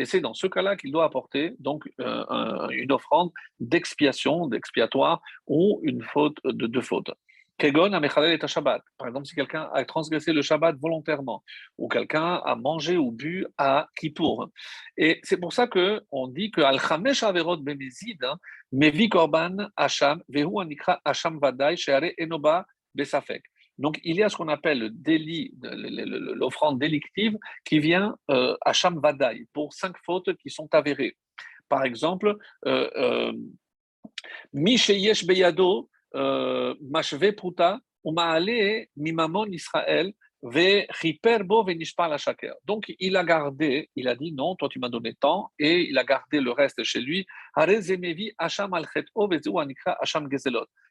[0.00, 3.30] Et c'est dans ce cas-là qu'il doit apporter donc une offrande
[3.60, 7.10] d'expiation, d'expiatoire ou une faute de, de faute.
[7.58, 8.82] Kegon et Shabbat.
[8.96, 11.42] Par exemple, si quelqu'un a transgressé le Shabbat volontairement,
[11.76, 14.48] ou quelqu'un a mangé ou bu à Kippour.
[14.96, 18.38] Et c'est pour ça qu'on dit que Al-Chamesh Averot Bemezid, hein,
[18.72, 23.42] Mevi Korban Hacham, Vehu Anikra Hacham Vadai, Sheare Enoba Besafek.
[23.78, 29.00] Donc, il y a ce qu'on appelle le délit, l'offrande délictive qui vient euh, Hacham
[29.00, 31.16] Vadai pour cinq fautes qui sont avérées.
[31.68, 33.32] Par exemple, euh, euh,
[34.52, 35.88] Misheyesh Beyado,
[39.52, 40.86] Israël, Ve
[41.44, 42.54] Bo Venishpal Shaker.
[42.64, 45.98] Donc il a gardé, il a dit non, toi tu m'as donné tant, et il
[45.98, 47.26] a gardé le reste chez lui.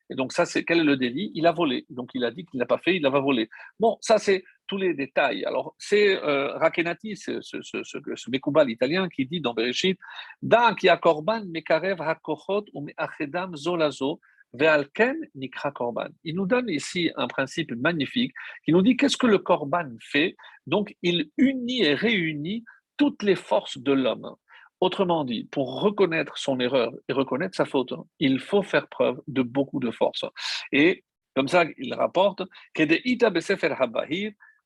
[0.09, 1.32] Et donc ça, c'est quel est le délit?
[1.34, 1.86] Il a volé.
[1.89, 3.49] Donc il a dit qu'il n'a pas fait, il va voler.
[3.80, 5.45] Bon, ça c'est tous les détails.
[5.45, 9.97] Alors c'est euh, Rakenati, ce, ce, ce, ce Mekoubal italien qui dit dans Bereshit,
[10.41, 14.20] Da ki korban mekarev hakochot ou meachedam zolazo
[14.53, 16.09] Nikra Korban.
[16.23, 18.33] Il nous donne ici un principe magnifique
[18.63, 20.35] qui nous dit qu'est-ce que le Korban fait.
[20.65, 22.63] Donc, il unit et réunit
[22.97, 24.35] toutes les forces de l'homme.
[24.79, 29.41] Autrement dit, pour reconnaître son erreur et reconnaître sa faute, il faut faire preuve de
[29.41, 30.23] beaucoup de force.
[30.71, 31.03] Et
[31.35, 32.43] Comme ça, il rapporte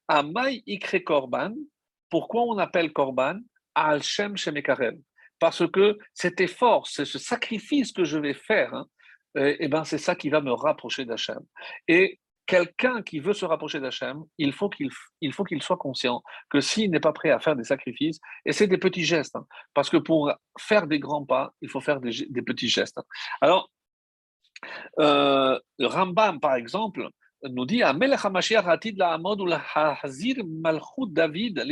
[0.07, 1.53] Amai Ikre Korban.
[2.09, 3.39] Pourquoi on appelle Korban
[3.75, 4.97] Al Shem Shemekarev
[5.39, 8.87] Parce que cet effort, ce sacrifice que je vais faire, hein,
[9.35, 11.39] eh, eh ben, c'est ça qui va me rapprocher d'Hachem.
[11.87, 14.89] Et quelqu'un qui veut se rapprocher d'Hachem, il faut qu'il
[15.21, 18.51] il faut qu'il soit conscient que s'il n'est pas prêt à faire des sacrifices, et
[18.51, 22.01] c'est des petits gestes, hein, parce que pour faire des grands pas, il faut faire
[22.01, 22.97] des, des petits gestes.
[22.97, 23.03] Hein.
[23.41, 23.71] Alors,
[24.99, 27.07] euh, Rambam, par exemple,
[27.43, 27.81] nous dit
[31.09, 31.63] David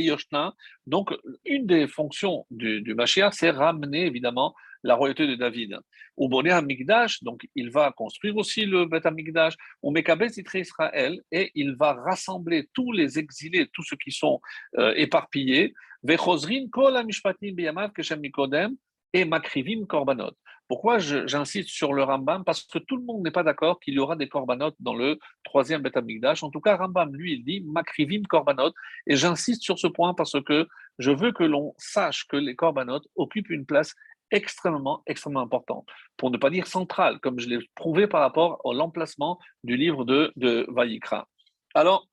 [0.88, 1.14] Donc,
[1.46, 5.78] une des fonctions du, du Mashiach, c'est ramener évidemment la royauté de David.
[6.18, 9.56] Ou Hamikdash, donc il va construire aussi le Bet Hamikdash.
[9.82, 14.40] Ou Mekabez Israël, et il va rassembler tous les exilés, tous ceux qui sont
[14.78, 15.74] euh, éparpillés.
[16.04, 18.76] Vechozrin kol amishpatim biyamav keshem mikodem
[19.14, 20.34] et makrivim korbanot.
[20.70, 22.44] Pourquoi j'insiste sur le Rambam?
[22.44, 25.18] Parce que tout le monde n'est pas d'accord qu'il y aura des korbanot dans le
[25.44, 26.44] troisième Beth Amikdash.
[26.44, 28.72] En tout cas, Rambam, lui, il dit makrivim korbanot.
[29.08, 30.68] Et j'insiste sur ce point parce que
[31.00, 33.96] je veux que l'on sache que les korbanot occupent une place
[34.32, 38.74] extrêmement, extrêmement importante, pour ne pas dire centrale, comme je l'ai prouvé par rapport à
[38.74, 41.28] l'emplacement du livre de, de Vayikra.
[41.74, 42.08] Alors,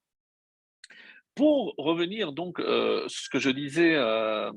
[1.35, 4.51] pour revenir donc, euh, ce que je disais euh,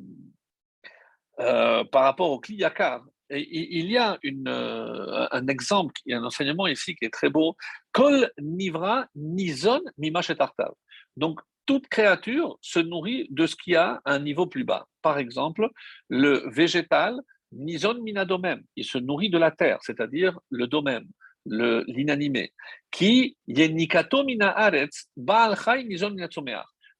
[1.39, 6.19] euh, par rapport au Kliyakar, il y a une, euh, un exemple, il y a
[6.19, 7.55] un enseignement ici qui est très beau.
[7.91, 10.31] Kol nivra nizon mimash
[11.15, 14.87] Donc, toute créature se nourrit de ce qui a un niveau plus bas.
[15.03, 15.69] Par exemple,
[16.07, 17.19] le végétal,
[17.51, 21.07] nizon minadomem, il se nourrit de la terre, c'est-à-dire le domaine,
[21.45, 22.53] l'inanimé.
[22.91, 26.15] Qui yenikato mina aretz, baal nizon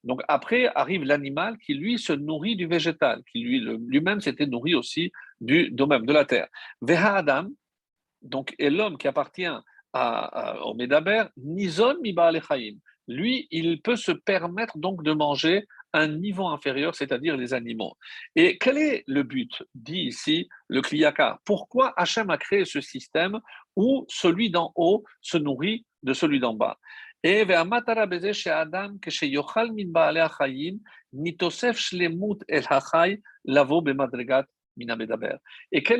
[0.04, 4.76] donc après arrive l'animal qui lui se nourrit du végétal, qui lui lui-même s'était nourri
[4.76, 6.48] aussi du domaine de la terre.
[6.82, 7.48] Veha Adam,
[8.22, 9.48] donc et l'homme qui appartient
[9.94, 11.96] à, au Médaber, nizon
[13.08, 17.96] Lui, il peut se permettre donc de manger un niveau inférieur, c'est-à-dire les animaux.
[18.36, 21.40] Et quel est le but dit ici le Kliyaka?
[21.46, 23.40] Pourquoi Hachem a créé ce système
[23.76, 26.78] où celui d'en haut se nourrit de celui d'en bas?
[27.22, 27.52] Et quel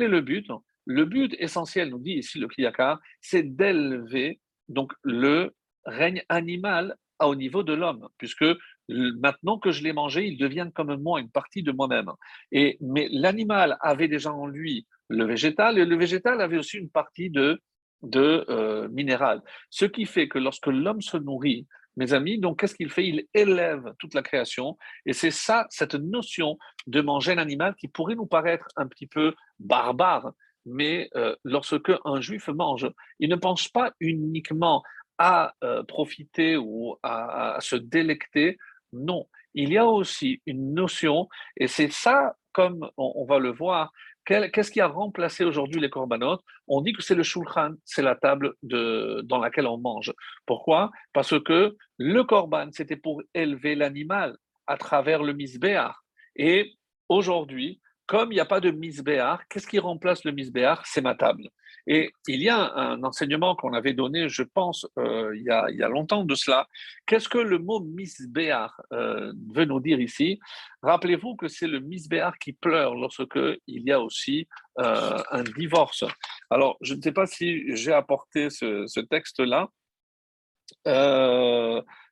[0.02, 0.50] est le but?
[0.86, 6.96] Le but essentiel, nous dit ici le Kliyakar, c'est d'élever donc le règne animal
[7.26, 8.44] au niveau de l'homme, puisque
[8.88, 12.10] maintenant que je l'ai mangé, il devient comme moi, une partie de moi-même.
[12.52, 16.90] Et mais l'animal avait déjà en lui le végétal, et le végétal avait aussi une
[16.90, 17.60] partie de
[18.02, 19.42] de euh, minéral.
[19.68, 21.66] Ce qui fait que lorsque l'homme se nourrit,
[21.96, 23.06] mes amis, donc qu'est-ce qu'il fait?
[23.06, 24.78] Il élève toute la création.
[25.06, 26.56] Et c'est ça, cette notion
[26.86, 30.32] de manger un animal qui pourrait nous paraître un petit peu barbare,
[30.66, 34.82] mais euh, lorsque un juif mange, il ne pense pas uniquement
[35.20, 38.56] à euh, profiter ou à, se délecter.
[38.92, 43.92] Non, il y a aussi une notion, et c'est ça, comme on va le voir,
[44.24, 48.14] Qu'est-ce qui a remplacé aujourd'hui les corbanotes On dit que c'est le shulchan, c'est la
[48.14, 50.12] table de, dans laquelle on mange.
[50.46, 50.90] Pourquoi?
[51.12, 54.36] Parce que le korban, c'était pour élever l'animal
[54.68, 56.04] à travers le misbéar.
[56.36, 56.74] Et
[57.08, 57.80] aujourd'hui,
[58.10, 61.48] comme il n'y a pas de misbéar, qu'est-ce qui remplace le misbéar C'est ma table.
[61.86, 65.88] Et il y a un enseignement qu'on avait donné, je pense, euh, il, y a,
[65.88, 66.66] longtemps de cela.
[67.06, 70.40] Qu'est-ce que le mot misbéar euh, veut nous dire ici?
[70.82, 73.38] Rappelez-vous que c'est le misbéar qui pleure lorsque
[73.68, 74.48] il y a aussi
[74.80, 76.02] euh, un divorce.
[76.50, 79.68] Alors, je ne sais pas si j'ai apporté ce, ce texte-là.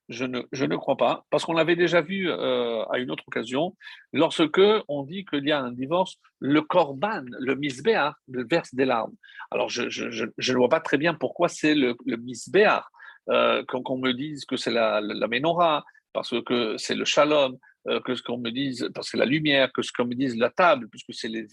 [0.08, 3.24] Je ne, je ne, crois pas, parce qu'on l'avait déjà vu euh, à une autre
[3.26, 3.76] occasion,
[4.14, 9.14] lorsque on dit qu'il y a un divorce, le korban, le misbéar, verse des larmes.
[9.50, 12.90] Alors, je, je, ne vois pas très bien pourquoi c'est le, le misbéar,
[13.28, 15.84] euh, qu'on me dise que c'est la, la, menorah,
[16.14, 19.72] parce que c'est le shalom, euh, que ce qu'on me dise, parce que la lumière,
[19.72, 21.46] que ce qu'on me dise la table, puisque c'est les,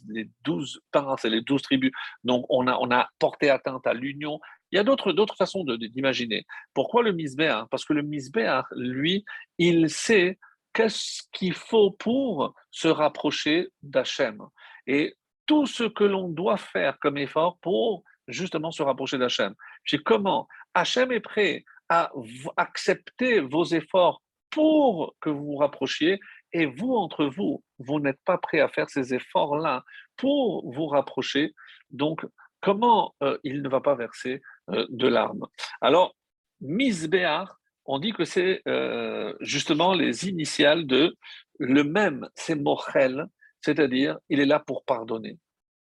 [0.44, 1.92] douze pains, c'est les douze tribus.
[2.24, 4.40] Donc, on a, on a porté atteinte à l'union.
[4.76, 6.46] Il y a d'autres, d'autres façons d'imaginer.
[6.74, 7.70] Pourquoi le misbéar?
[7.70, 9.24] Parce que le misbéar, lui,
[9.58, 10.38] il sait
[10.74, 14.42] qu'est-ce qu'il faut pour se rapprocher d'Hachem.
[14.86, 15.16] Et
[15.46, 19.56] tout ce que l'on doit faire comme effort pour justement se rapprocher d'Hachem.
[19.86, 20.46] C'est comment?
[20.74, 22.12] Hachem est prêt à
[22.58, 26.20] accepter vos efforts pour que vous vous rapprochiez
[26.52, 29.86] et vous, entre vous, vous n'êtes pas prêt à faire ces efforts-là
[30.18, 31.54] pour vous rapprocher.
[31.92, 32.26] Donc,
[32.60, 35.46] comment euh, il ne va pas verser de larmes.
[35.82, 36.16] Alors,
[36.62, 41.16] misbéar, on dit que c'est euh, justement les initiales de
[41.60, 43.28] le même, c'est mochel,
[43.62, 45.38] c'est-à-dire il est là pour pardonner.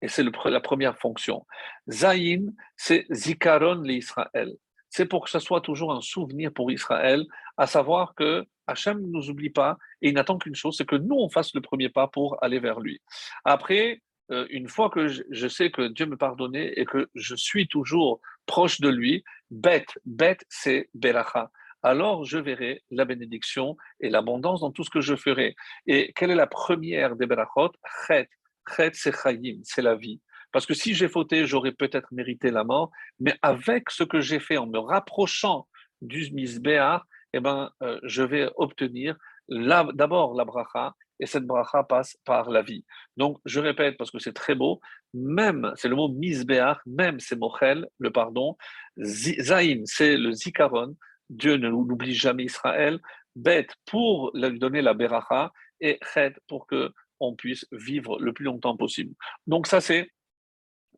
[0.02, 1.46] Et c'est la première fonction.
[1.90, 4.54] Zayin, c'est zikaron l'Israël.
[4.90, 7.26] c'est pour que ce soit toujours un souvenir pour Israël,
[7.58, 10.96] à savoir que Hachem ne nous oublie pas et il n'attend qu'une chose, c'est que
[10.96, 13.02] nous, on fasse le premier pas pour aller vers lui.
[13.46, 14.02] Après,
[14.32, 18.22] euh, une fois que je, sais que Dieu me pardonnait et que je suis toujours
[18.46, 21.52] proche de lui, bête, bête, c'est Belacha.
[21.84, 25.56] Alors je verrai la bénédiction et l'abondance dans tout ce que je ferai.
[25.86, 27.72] Et quelle est la première des Berachot?
[28.08, 28.28] Chet.
[28.76, 30.20] Chet, c'est Chayim, c'est la vie.
[30.52, 34.40] Parce que si j'ai fauté, j'aurais peut-être mérité la mort, mais avec ce que j'ai
[34.40, 35.68] fait en me rapprochant
[36.02, 39.18] du Misbéar, eh ben, euh, je vais obtenir
[39.50, 42.84] d'abord la bracha, et cette bracha passe par la vie.
[43.18, 44.82] Donc, je répète, parce que c'est très beau,
[45.14, 48.58] même, c'est le mot misbéach, même c'est mochel, le pardon,
[49.00, 50.96] zaïm, c'est le zikaron,
[51.30, 53.00] Dieu ne n'oublie jamais Israël,
[53.36, 55.52] bête pour lui donner la beracha,
[55.82, 59.14] et chet pour que on puisse vivre le plus longtemps possible.
[59.48, 60.10] Donc ça, c'est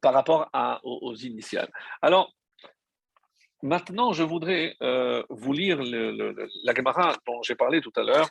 [0.02, 0.50] par rapport
[0.84, 1.72] aux, initiales.
[2.02, 2.34] Alors,
[3.64, 8.30] maintenant, je voudrais euh, vous lire la Gemara dont j'ai parlé tout à l'heure,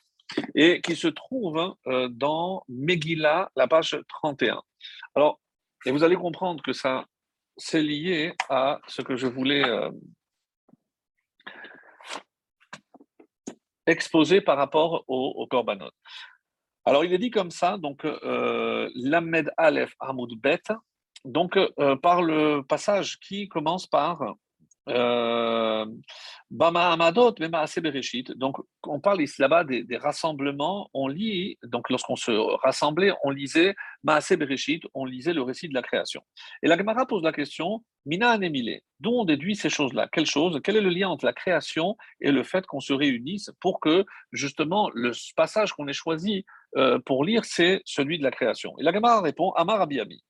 [0.55, 4.63] et qui se trouve euh, dans Megillah, la page 31.
[5.15, 5.41] Alors,
[5.85, 7.05] et vous allez comprendre que ça,
[7.57, 9.91] c'est lié à ce que je voulais euh,
[13.87, 15.65] exposer par rapport au, au.
[16.85, 20.63] Alors, il est dit comme ça, donc, euh, Lamed Aleph Hamoud Bet,
[21.25, 21.59] donc,
[22.03, 24.37] par le passage qui commence par
[24.89, 25.85] euh.
[28.37, 30.89] Donc, on parle ici là-bas des, rassemblements.
[30.95, 32.31] On lit, donc lorsqu'on se
[32.63, 33.75] rassemblait, on lisait
[34.05, 36.23] Maase Bereshit, on lisait le récit de la création.
[36.63, 40.09] Et la Gemara pose la question Mina Anemile, d'où on déduit ces choses-là?
[40.13, 40.61] Quelle chose?
[40.63, 44.05] Quel est le lien entre la création et le fait qu'on se réunisse pour que,
[44.31, 46.45] justement, le passage qu'on ait choisi
[46.77, 48.73] euh, pour lire, c'est celui de la création?
[48.79, 50.23] Et la Gemara répond Amar Abiyami.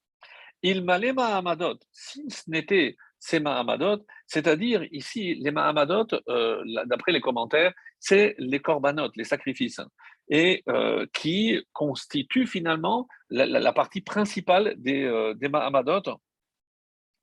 [0.62, 7.20] Il malema Amadot, si ce n'était ces Mahamadot, c'est-à-dire ici, les Mahamadot, euh, d'après les
[7.20, 9.80] commentaires, c'est les korbanot, les sacrifices,
[10.28, 16.02] et euh, qui constituent finalement la, partie principale des, euh, Mahamadot,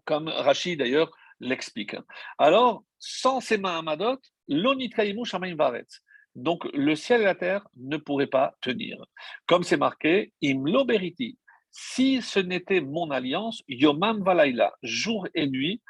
[0.06, 1.96] comme Rachid d'ailleurs l'explique.
[2.38, 5.88] Alors, sans ces Mahamadot, l'onitraimu shamaim varet.
[6.36, 8.98] Donc, le ciel et la terre ne pourraient pas tenir.
[9.46, 11.38] Comme c'est marqué, imlo beriti,
[11.74, 15.82] si ce n'était mon alliance, Yomam Valaila, jour et nuit,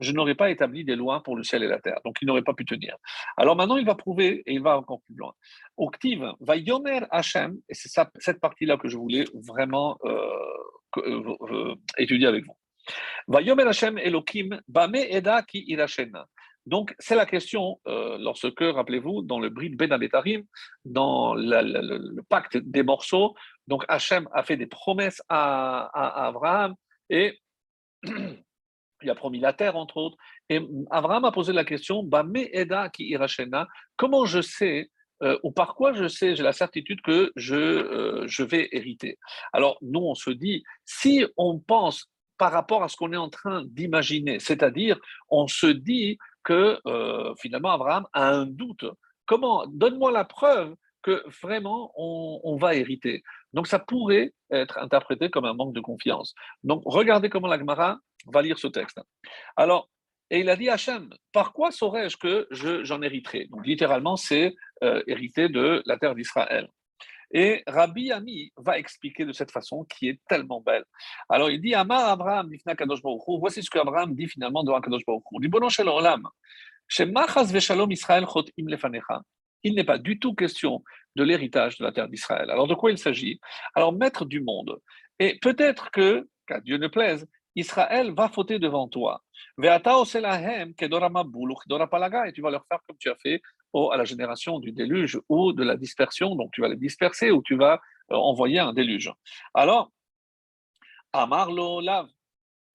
[0.00, 2.00] je n'aurais pas établi des lois pour le ciel et la terre.
[2.04, 2.96] Donc, il n'aurait pas pu tenir.
[3.36, 5.32] Alors maintenant, il va prouver et il va encore plus loin.
[5.76, 10.18] Octive, va Yomer Hashem, et c'est cette partie-là que je voulais vraiment euh,
[10.98, 12.56] euh, euh, étudier avec vous.
[13.28, 16.26] Va Yomer Hashem Elohim, Bame Eda ki irashena.
[16.66, 20.44] Donc, c'est la question, lorsque, rappelez-vous, dans le Brit Ben Abetarim,
[20.84, 23.34] dans le, pacte des morceaux,
[23.68, 26.74] donc Hachem a fait des promesses à, Abraham
[27.10, 27.38] et
[28.02, 30.16] il a promis la terre, entre autres.
[30.48, 30.60] Et
[30.90, 33.16] Abraham a posé la question Eda ki
[33.96, 34.90] comment je sais
[35.22, 39.18] euh, ou par quoi je sais, j'ai la certitude que je, euh, vais hériter?
[39.52, 42.08] Alors, nous, on se dit, si on pense
[42.38, 44.96] par rapport à ce qu'on est en train d'imaginer, c'est-à-dire,
[45.28, 48.84] on se dit que euh, finalement, Abraham a un doute.
[49.26, 53.22] Comment Donne-moi la preuve que vraiment on, va hériter.
[53.52, 56.34] Donc ça pourrait être interprété comme un manque de confiance.
[56.62, 59.00] Donc regardez comment la Gemara va lire ce texte.
[59.56, 59.88] Alors,
[60.30, 63.46] et il a dit Hachem, par quoi saurais-je que j'en hériterai?
[63.50, 66.68] Donc littéralement, c'est euh, hériter de la terre d'Israël.
[67.30, 70.84] Et Rabbi Ami va expliquer de cette façon qui est tellement belle.
[71.28, 72.50] Alors il dit Amar Abraham,
[73.40, 75.40] voici ce qu'Abraham dit finalement devant Kadosh Baruch Hu.
[75.40, 76.26] Dit Bono Shel Olam,
[76.86, 79.22] Shemachas Veshalom Israël Chotim Lefanecha
[79.62, 80.82] il n'est pas du tout question
[81.16, 82.50] de l'héritage de la terre d'Israël.
[82.50, 83.40] Alors de quoi il s'agit?
[83.74, 84.78] Alors maître du monde.
[85.18, 89.22] Et peut-être que, qu'à Dieu ne plaise, Israël va fauter devant toi.
[89.58, 89.70] Et tu
[92.42, 93.42] vas leur faire comme tu as fait
[93.92, 97.42] à la génération du déluge ou de la dispersion, donc tu vas les disperser ou
[97.42, 97.80] tu vas
[98.10, 99.12] euh, envoyer un déluge.
[99.54, 99.90] Alors,
[101.12, 102.08] Amar lo lav.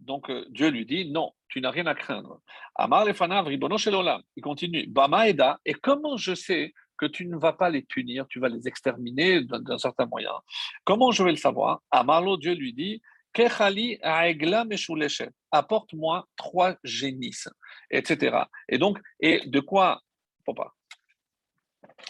[0.03, 2.41] Donc euh, Dieu lui dit non, tu n'as rien à craindre.
[2.79, 4.87] Il continue.
[4.87, 5.59] Bama eda.
[5.65, 9.41] Et comment je sais que tu ne vas pas les punir, tu vas les exterminer
[9.41, 10.33] d'un certain moyen?
[10.83, 11.81] Comment je vais le savoir?
[11.91, 13.01] Amarlo, Dieu lui dit.
[13.33, 14.63] Kechali aegla
[15.51, 17.49] Apporte-moi trois génisses,
[17.89, 18.43] etc.
[18.69, 20.01] Et donc, et de quoi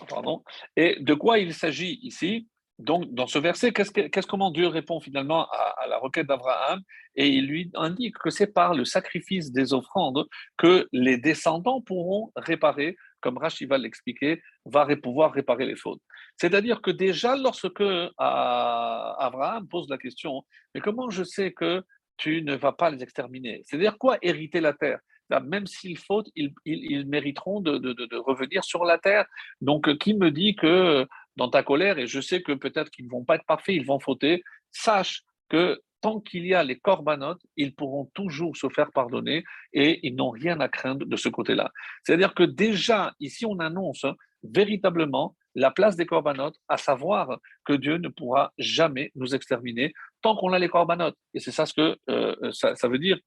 [0.09, 0.43] Pardon.
[0.75, 2.47] Et de quoi il s'agit ici?
[2.83, 6.81] Donc, dans ce verset, qu'est-ce, comment Dieu répond finalement à, la requête d'Abraham
[7.15, 10.27] Et il lui indique que c'est par le sacrifice des offrandes
[10.57, 16.01] que les descendants pourront réparer, comme Rachid va l'expliquer, va pouvoir réparer les fautes.
[16.35, 17.83] C'est-à-dire que déjà, lorsque
[18.17, 20.43] Abraham pose la question,
[20.75, 21.83] mais comment je sais que
[22.17, 23.61] tu ne vas pas les exterminer?
[23.65, 24.99] C'est-à-dire quoi hériter la terre?
[25.29, 29.25] Même s'ils fautent, ils, mériteront de, revenir sur la terre.
[29.61, 33.11] Donc, qui me dit que dans ta colère, et je sais que peut-être qu'ils ne
[33.11, 37.41] vont pas être parfaits, ils vont fauter, sache que tant qu'il y a les corbanotes,
[37.55, 41.71] ils pourront toujours se faire pardonner et ils n'ont rien à craindre de ce côté-là.
[42.03, 44.05] C'est-à-dire que déjà, ici, on annonce
[44.43, 50.35] véritablement la place des corbanotes, à savoir que Dieu ne pourra jamais nous exterminer tant
[50.35, 51.15] qu'on a les corbanotes.
[51.33, 53.17] Et c'est ça ce que euh, ça, veut dire.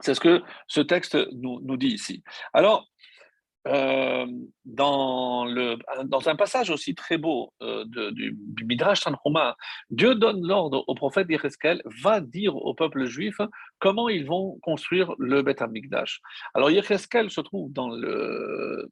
[0.00, 2.22] C'est ce que ce texte nous, nous dit ici.
[2.52, 2.86] Alors,
[3.68, 4.26] euh,
[4.64, 5.46] dans,
[6.26, 9.56] un passage aussi très beau euh, du, Midrash Tanhuma,
[9.90, 13.36] Dieu donne l'ordre au prophète Yecheskel, va dire au peuple juif
[13.78, 16.20] comment ils vont construire le Beth Amikdash.
[16.54, 18.90] Alors Yecheskel se trouve dans le,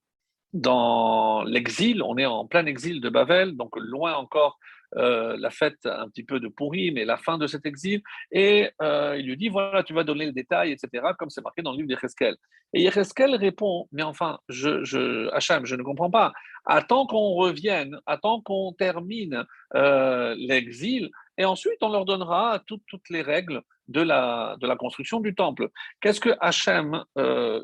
[0.61, 4.59] dans l'exil, on est en plein exil de Babel, donc loin encore
[4.97, 8.71] euh, la fête un petit peu de pourri, mais la fin de cet exil, et
[8.81, 11.73] euh, il lui dit, voilà, tu vas donner le détail, etc., comme c'est marqué dans
[11.73, 12.37] le livre d'Yecheskel.
[12.73, 16.33] Et Yecheskel répond, mais enfin, je, je, Hachem, je ne comprends pas,
[16.65, 19.45] attends qu'on revienne, attends qu'on termine
[19.75, 24.77] euh, l'exil, et ensuite on leur donnera toutes, toutes les règles de la, de la
[24.77, 25.69] construction du temple.
[26.01, 27.05] Qu'est-ce que Hachem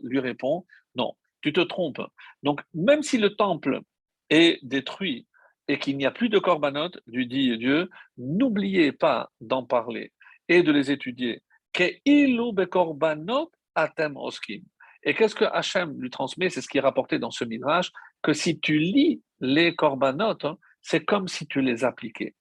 [0.03, 0.66] lui répond?
[0.95, 2.01] Non, tu te trompes.
[2.43, 3.80] Donc, même si le temple
[4.30, 5.26] est détruit
[5.68, 10.12] et qu'il n'y a plus de corbanotes, lui dit Dieu, n'oubliez pas d'en parler
[10.49, 11.43] et de les étudier.
[11.78, 12.01] Et
[15.14, 16.51] qu'est-ce que Hachem lui transmet?
[16.51, 17.90] C'est ce qui est rapporté dans ce midrash,
[18.22, 22.34] que si tu lis les corbanotes, hein, c'est comme si tu les appliquais.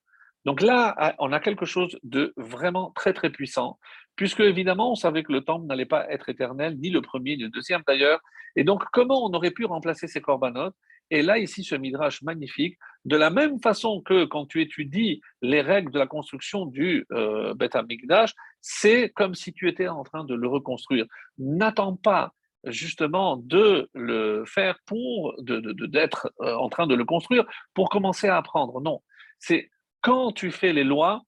[0.46, 3.80] Donc là, on a quelque chose de vraiment très très puissant,
[4.16, 7.44] puisque évidemment, on savait que le temple n'allait pas être éternel, ni le premier, ni
[7.44, 8.20] le deuxième d'ailleurs.
[8.56, 10.76] Et donc, comment on aurait pu remplacer ces corbanotes?
[11.10, 15.62] Et là, ici, ce midrash magnifique, de la même façon que quand tu étudies les
[15.62, 20.24] règles de la construction du euh, Beth Amikdash, c'est comme si tu étais en train
[20.24, 21.06] de le reconstruire.
[21.38, 22.34] N'attends pas
[22.66, 27.44] justement de le faire pour d'être de, euh, en train de le construire
[27.74, 28.80] pour commencer à apprendre.
[28.80, 29.02] Non,
[29.40, 29.70] c'est
[30.02, 31.24] quand tu fais les lois,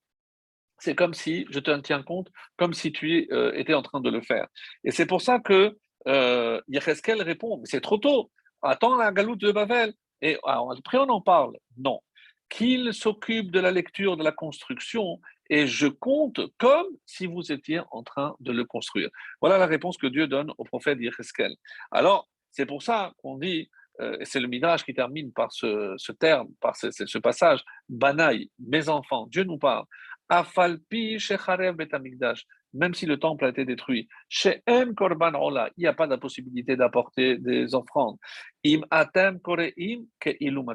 [0.84, 4.10] c'est comme si, je te tiens compte, comme si tu euh, étais en train de
[4.10, 4.46] le faire.
[4.84, 8.30] Et c'est pour ça que euh, répond, mais c'est trop tôt,
[8.62, 9.94] attends la galoute de Babel.
[10.20, 11.56] Et après, on en parle.
[11.76, 12.00] Non.
[12.48, 15.20] Qu'il s'occupe de la lecture de la construction
[15.50, 19.10] et je compte comme si vous étiez en train de le construire.
[19.40, 21.54] Voilà la réponse que Dieu donne au prophète Yecheskel.
[21.90, 23.70] Alors, c'est pour ça qu'on dit,
[24.00, 29.26] euh, c'est le Midrash qui termine par ce, terme, par ce, passage, Banaï, mes enfants,
[29.26, 29.84] Dieu nous parle.
[30.28, 35.82] Afalpi shecharev betamikdash, même si le temple a été détruit, chez M korban ola, il
[35.82, 38.18] n'y a pas de possibilité d'apporter des offrandes.
[38.66, 40.74] Im atem koreim ke ilum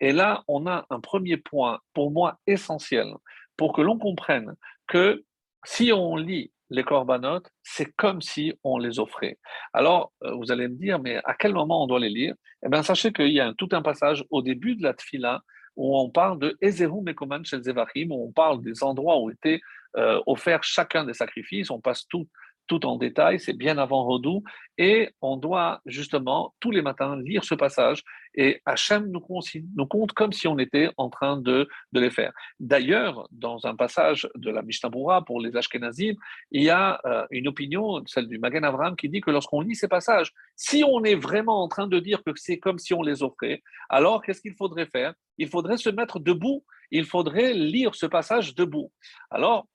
[0.00, 3.12] Et là, on a un premier point, pour moi essentiel,
[3.56, 4.54] pour que l'on comprenne
[4.86, 5.24] que
[5.64, 9.38] si on lit les corbanotes, c'est comme si on les offrait.
[9.72, 12.34] Alors, euh, vous allez me dire, mais à quel moment on doit les lire?
[12.64, 15.42] Eh bien, sachez qu'il y a tout un passage au début de la tfila
[15.76, 19.60] où on parle de Ezeru Mekoman Shel Zevachim, où on parle des endroits où étaient
[19.96, 21.70] euh, offerts chacun des sacrifices.
[21.70, 22.26] On passe tout
[22.66, 24.42] tout en détail, c'est bien avant Rodou,
[24.78, 28.02] et on doit justement tous les matins lire ce passage,
[28.36, 32.32] et Hachem nous, compte comme si on était en train de, de les faire.
[32.60, 34.90] D'ailleurs, dans un passage de la Mishnah
[35.26, 36.14] pour les Ashkenazim,
[36.50, 39.74] il y a euh, une opinion, celle du Magen Avram, qui dit que lorsqu'on lit
[39.74, 43.02] ces passages, si on est vraiment en train de dire que c'est comme si on
[43.02, 45.14] les offrait, alors qu'est-ce qu'il faudrait faire?
[45.38, 48.92] Il faudrait se mettre debout, il faudrait lire ce passage debout.
[49.30, 49.66] Alors,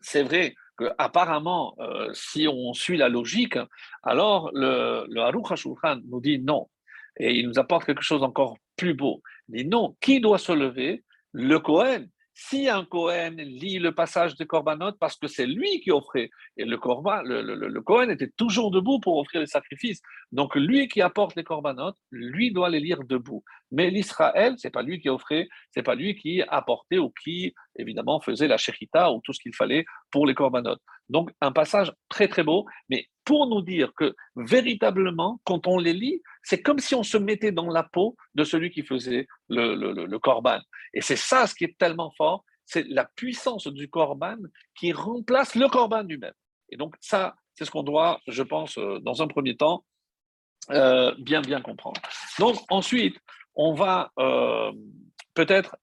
[0.00, 3.58] c'est vrai que apparemment, euh, si on suit la logique,
[4.02, 6.68] alors le, le Haruch HaShulchan nous dit non.
[7.18, 9.22] Et il nous apporte quelque chose encore plus beau.
[9.48, 11.04] Il dit non, qui doit se lever?
[11.32, 12.08] Le Kohen.
[12.36, 16.64] Si un Cohen lit le passage de Korbanot parce que c'est lui qui offrait, et
[16.64, 21.00] le, Korban, le, le, Cohen était toujours debout pour offrir les sacrifices, donc lui qui
[21.00, 23.44] apporte les Korbanot, lui doit les lire debout.
[23.70, 28.20] Mais l'Israël, c'est pas lui qui offrait, c'est pas lui qui apportait ou qui, évidemment,
[28.20, 30.76] faisait la shechita ou tout ce qu'il fallait pour les Korbanot.
[31.08, 35.92] Donc un passage très très beau, mais pour nous dire que véritablement, quand on les
[35.92, 39.74] lit, c'est comme si on se mettait dans la peau de celui qui faisait le,
[39.74, 40.60] le, korban.
[40.94, 44.38] Et c'est ça ce qui est tellement fort, c'est la puissance du korban
[44.74, 46.32] qui remplace le korban lui-même.
[46.70, 49.84] Et donc ça, c'est ce qu'on doit, je pense, euh, dans un premier temps,
[50.70, 52.00] euh, bien bien comprendre.
[52.38, 53.18] Donc ensuite,
[53.54, 54.72] on va euh,
[55.34, 55.76] peut-être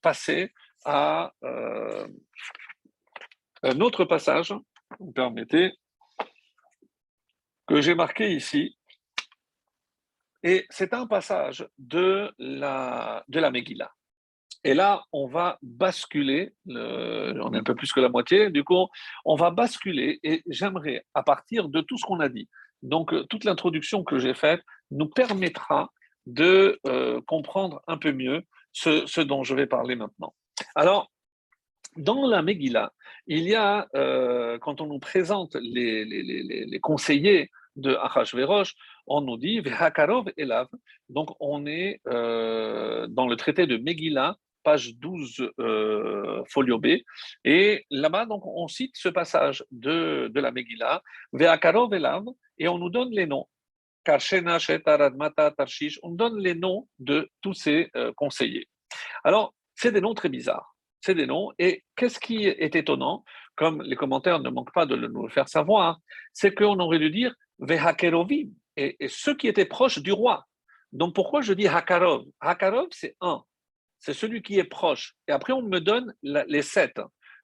[0.00, 0.52] passer
[0.84, 1.32] à
[3.62, 4.54] un autre passage,
[5.00, 5.72] vous permettez,
[7.66, 8.78] que j'ai marqué ici.
[10.44, 13.92] Et c'est un passage de la, de la Megillah.
[14.66, 18.86] Et là, on va basculer, on est un peu plus que la moitié, du coup,
[19.24, 22.48] on va basculer et j'aimerais, à partir de tout ce qu'on a dit,
[22.82, 25.90] donc toute l'introduction que j'ai faite nous permettra
[26.26, 28.42] de euh, comprendre un peu mieux
[28.72, 30.34] ce, dont je vais parler maintenant.
[30.74, 31.10] Alors,
[31.96, 32.92] dans la Megillah,
[33.26, 38.74] il y a, euh, quand on nous présente les, conseillers de Achashverosh,
[39.06, 40.66] on nous dit Vehakarov Elav.
[41.08, 44.36] Donc, on est euh, dans le traité de Megillah,
[44.66, 45.52] page 12,
[46.48, 46.86] folio B.
[47.44, 51.02] Et là-bas, on cite ce passage de, de la Megillah,
[51.32, 52.24] Vehakarov Elav,
[52.58, 53.46] et on nous donne les noms
[56.02, 58.68] on donne les noms de tous ces euh, conseillers.
[59.24, 60.74] Alors, c'est des noms très bizarres.
[61.00, 61.52] C'est des noms.
[61.58, 63.24] Et qu'est-ce qui est étonnant,
[63.56, 65.98] comme les commentaires ne manquent pas de nous le faire savoir,
[66.32, 70.44] c'est qu'on aurait dû dire Vehakerovim, et, et ceux qui étaient proches du roi.
[70.92, 72.24] Donc pourquoi je dis Hakarov?
[72.40, 73.42] Hakarov, c'est un.
[74.06, 75.16] C'est celui qui est proche.
[75.26, 77.00] Et après, on me donne les sept.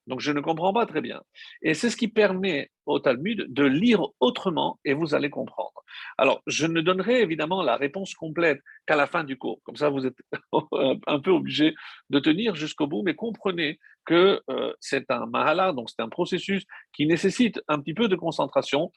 [0.07, 1.21] Donc je ne comprends pas très bien.
[1.61, 5.83] Et c'est ce qui permet au Talmud de lire autrement et vous allez comprendre.
[6.19, 9.61] Alors, je ne donnerai évidemment la réponse complète qu'à la fin du cours.
[9.65, 10.17] Comme ça, vous êtes
[11.09, 11.75] un peu obligé
[12.11, 16.65] de tenir jusqu'au bout, mais comprenez que euh, c'est un mahala, donc c'est un processus
[16.93, 18.93] qui nécessite un petit peu de concentration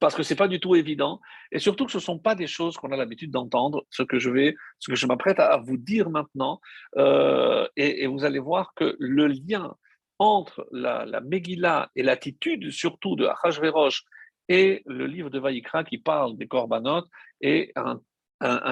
[0.00, 1.20] parce que c'est pas du tout évident,
[1.52, 4.18] et surtout que ce ne sont pas des choses qu'on a l'habitude d'entendre, ce que
[4.18, 6.60] je vais, ce que je m'apprête à vous dire maintenant,
[6.96, 9.74] euh, et, vous allez voir que le lien
[10.18, 14.04] entre la, la Megillah et l'attitude surtout de Achashverosh
[14.48, 17.04] et le livre de Vaïkra qui parle des Korbanot
[17.40, 18.00] est un,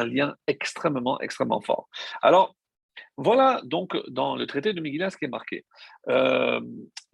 [0.05, 1.89] lien extrêmement, extrêmement fort.
[2.23, 2.55] Alors,
[3.17, 5.65] voilà donc dans le traité de Megillah ce qui est marqué.
[6.09, 6.61] Euh,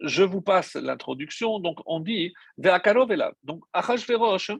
[0.01, 1.59] je vous passe l'introduction.
[1.59, 3.09] Donc, on dit Ve'akarov
[3.43, 4.51] Donc, Achashverosh,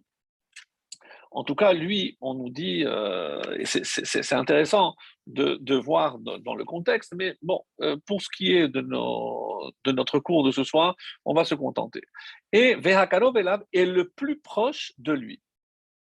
[1.31, 6.63] en tout cas, lui, on nous dit, euh, et c'est intéressant de, voir dans, le
[6.63, 8.81] contexte, mais bon, euh, pour ce qui est de,
[9.91, 12.01] notre cours de ce soir, on va se contenter.
[12.51, 13.35] Et Vehakarov
[13.73, 15.41] est le plus proche de lui.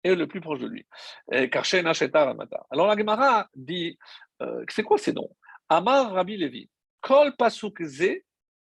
[0.02, 0.86] Est le plus proche de lui.
[1.30, 3.98] Alors la Gemara dit,
[4.42, 5.30] euh, c'est quoi ces noms?
[5.68, 6.68] Amar Rabbi Levi,
[7.00, 8.22] Kol Pasuk Ze,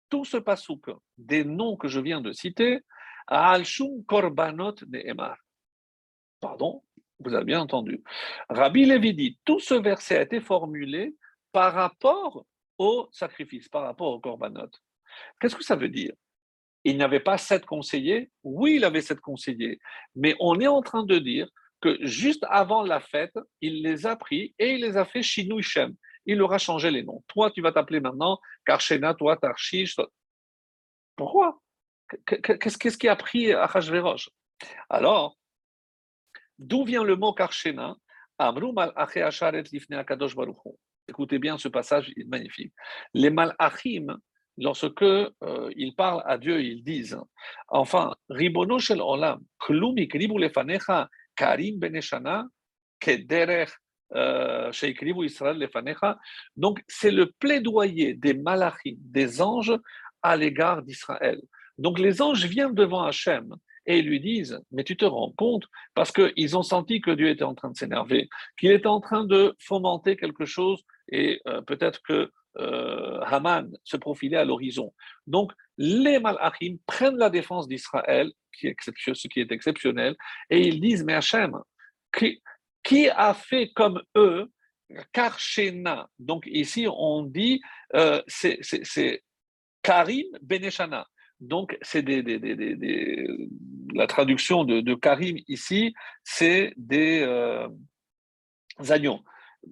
[0.09, 2.81] tout ce pasuk des noms que je viens de citer,
[3.27, 5.37] Alshum Korbanot Ne'emar
[6.41, 6.83] Pardon,
[7.21, 8.03] vous avez bien entendu.
[8.49, 11.17] Rabbi Lévi dit, tout ce verset a été formulé
[11.53, 12.47] par rapport
[12.79, 14.71] au sacrifice, par rapport au korbanot.
[15.41, 16.13] Qu'est-ce que ça veut dire?
[16.85, 19.81] Il n'avait pas sept conseillers Oui, il avait sept conseillers.
[20.15, 21.49] Mais on est en train de dire
[21.81, 25.95] que juste avant la fête, il les a pris et il les a fait Shinouichem.
[26.27, 27.23] Il leur a changé les noms.
[27.29, 29.97] Toi, tu vas t'appeler maintenant Karshena, toi, Tarshish.
[31.17, 31.61] Pourquoi?
[32.27, 34.29] Qu'est-ce qui a pris Achashverosh?
[34.91, 35.39] Alors,
[36.59, 37.97] D'où vient le mot Karshena?
[41.09, 42.73] Écoutez bien ce passage, il est magnifique.
[43.15, 44.19] Les malachim,
[44.57, 45.31] lorsque euh,
[45.77, 47.19] ils parlent à Dieu, ils disent
[47.69, 51.09] Enfin, Ribono shel olam, klumi kribu lefanecha,
[51.39, 52.47] karim beneshana,
[53.01, 53.71] kederech
[54.15, 56.19] euh, Israël lefanecha.
[56.57, 59.79] Donc, c'est le plaidoyer des malachim, des anges,
[60.23, 61.41] à l'égard d'Israël.
[61.79, 63.55] Donc, les anges viennent devant Hachem
[63.87, 65.65] et ils lui disent, mais tu te rends compte,
[65.95, 68.29] parce qu'ils ont senti que Dieu était en train de s'énerver,
[68.59, 73.97] qu'il était en train de fomenter quelque chose, et euh, peut-être que euh, Haman se
[73.97, 74.93] profilait à l'horizon.
[75.27, 80.17] Donc, les Malachim prennent la défense d'Israël, ce qui est exceptionnel,
[80.51, 81.57] et ils disent, mais Hachem,
[82.13, 84.51] qui, a fait comme eux
[85.13, 87.61] Karshena Donc ici, on dit,
[87.95, 89.23] euh, c'est
[89.83, 91.07] Karim Beneshana.
[91.41, 92.05] Donc, c'est
[93.95, 97.69] la traduction de, Karim ici, c'est des euh,
[98.89, 99.21] agneaux.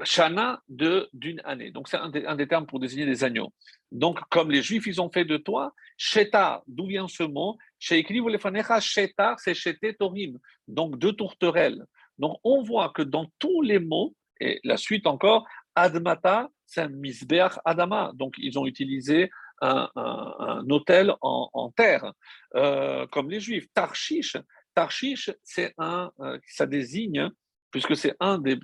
[0.04, 1.70] Shana d'une année.
[1.70, 3.52] Donc, c'est un, des termes pour désigner des agneaux.
[3.92, 7.56] Donc, comme les Juifs, ils ont fait de toi, Sheta, d'où vient ce mot?
[7.78, 11.84] Sheta, c'est Shete Torim, donc deux tourterelles.
[12.18, 16.88] Donc, on voit que dans tous les mots, et la suite encore, Admata, c'est un
[16.88, 18.10] misbeach Adama.
[18.14, 19.30] Donc, ils ont utilisé
[19.62, 19.88] un,
[20.68, 22.12] hôtel en, terre,
[22.54, 23.66] euh, comme les Juifs.
[23.72, 24.36] Tarshish,
[24.74, 27.30] Tarshish, c'est un, euh, ça désigne,
[27.70, 28.56] puisque c'est un des,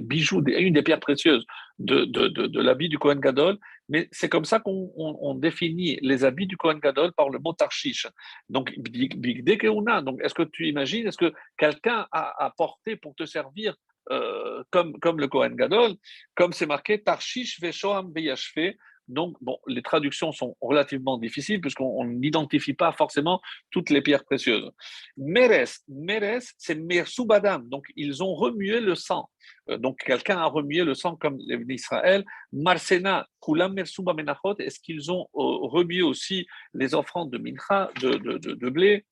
[0.00, 1.44] bijoux, une des pierres précieuses
[1.78, 3.58] de, l'habit du Kohen Gadol,
[3.88, 8.06] mais c'est comme ça qu'on définit les habits du Kohen Gadol par le mot Tarshish.
[8.48, 13.74] Donc, donc est-ce que tu imagines, est-ce que quelqu'un a, apporté pour te servir
[14.10, 15.92] euh, comme, comme le Kohen Gadol,
[16.34, 18.74] comme c'est marqué Tarshish Veshoam Beyashfe,
[19.08, 23.40] Donc, bon, les traductions sont relativement difficiles puisqu'on n'identifie pas forcément
[23.70, 24.70] toutes les pierres précieuses.
[25.16, 27.68] Meres, Meres, c'est Mersubadam.
[27.68, 29.28] Donc, ils ont remué le sang.
[29.68, 32.24] Euh, donc, quelqu'un a remué le sang comme l'Israël.
[32.52, 38.68] Marsena, Kulam Mersuba Menachot, est-ce qu'ils ont euh, remué aussi les offrandes de mincha, de,
[38.68, 39.04] blé?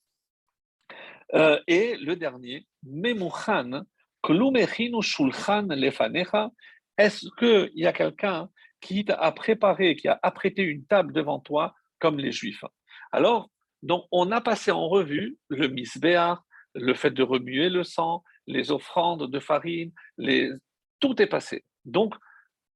[1.34, 3.82] Euh, Et le dernier, Memuchan,
[4.22, 6.50] Klumechinu Shulchan Lefanecha,
[6.96, 8.48] est-ce qu'il y a quelqu'un
[8.80, 12.64] qui a préparé, qui a apprêté une table devant toi, comme les Juifs.
[13.12, 13.50] Alors,
[13.82, 18.70] donc, on a passé en revue le misbéar, le fait de remuer le sang, les
[18.70, 20.50] offrandes de farine, les...
[21.00, 21.64] tout est passé.
[21.84, 22.14] Donc,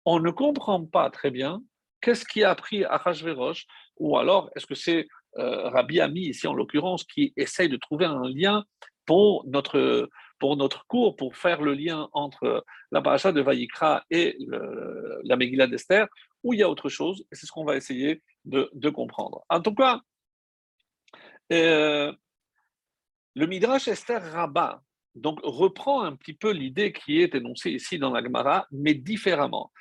[0.04, 1.62] on ne comprend pas très bien
[2.00, 5.06] qu'est-ce qui a appris à Hachverosh, ou alors est-ce que c'est
[5.38, 8.64] euh, Rabbi Ami, ici en l'occurrence, qui essaye de trouver un lien
[9.06, 14.36] pour notre, pour notre cours, pour faire le lien entre la paracha de Vaïkra et
[15.24, 16.06] la Megillah d'Esther,
[16.42, 19.44] où il y a autre chose, et c'est ce qu'on va essayer de, comprendre.
[19.48, 20.00] En tout cas,
[21.52, 22.12] euh,
[23.34, 24.82] le Midrash Esther Rabbah
[25.14, 29.72] donc, reprend un petit peu l'idée qui est énoncée ici dans la Gemara, mais différemment.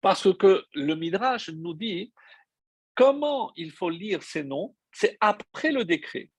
[0.00, 2.12] Parce que le Midrash nous dit
[2.94, 6.30] comment il faut lire ces noms, c'est après le décret.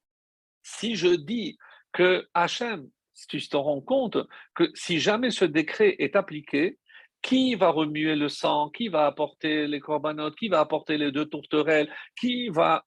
[0.61, 1.57] Si je dis
[1.91, 4.17] que Hachem, si tu te rends compte
[4.55, 6.77] que si jamais ce décret est appliqué,
[7.21, 11.25] qui va remuer le sang, qui va apporter les corbanotes, qui va apporter les deux
[11.25, 12.85] tourterelles, qui va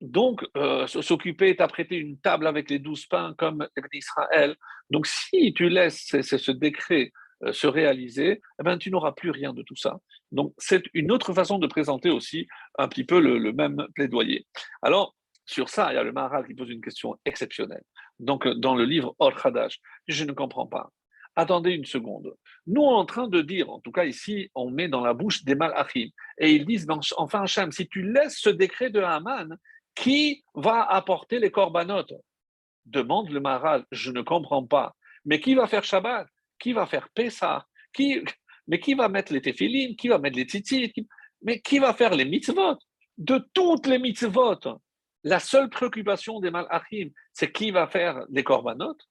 [0.00, 4.54] donc euh, s'occuper d'apprêter une table avec les douze pains comme Israël.
[4.90, 7.10] Donc si tu laisses ce, décret
[7.44, 9.98] euh, se réaliser, eh ben, tu n'auras plus rien de tout ça.
[10.30, 12.46] Donc c'est une autre façon de présenter aussi
[12.78, 14.46] un petit peu le, même plaidoyer.
[14.82, 15.16] Alors
[15.46, 17.82] sur ça, il y a le Maharal qui pose une question exceptionnelle.
[18.18, 20.90] Donc, euh, dans le livre Or Hadash, je ne comprends pas.
[21.36, 22.34] Attendez une seconde.
[22.66, 25.54] Nous, en train de dire, en tout cas ici, on met dans la bouche des
[25.54, 29.56] malachim, et ils disent, enfin Hachem, si tu laisses ce décret de Haman,
[29.94, 32.14] qui va apporter les corbanotes?
[32.86, 34.94] Demande le Maharal, je ne comprends pas.
[35.24, 36.26] Mais qui va faire Shabbat?
[36.58, 37.66] Qui va faire Pessah?
[37.92, 38.22] Qui...
[38.66, 39.96] Mais qui va mettre les téphilines?
[39.96, 40.92] Qui va mettre les tzitzit?
[41.42, 42.78] Mais qui va faire les mitzvot?
[43.16, 44.80] De toutes les mitzvot,
[45.28, 49.08] la seule préoccupation des malachim, c'est qui va faire les corbanotes.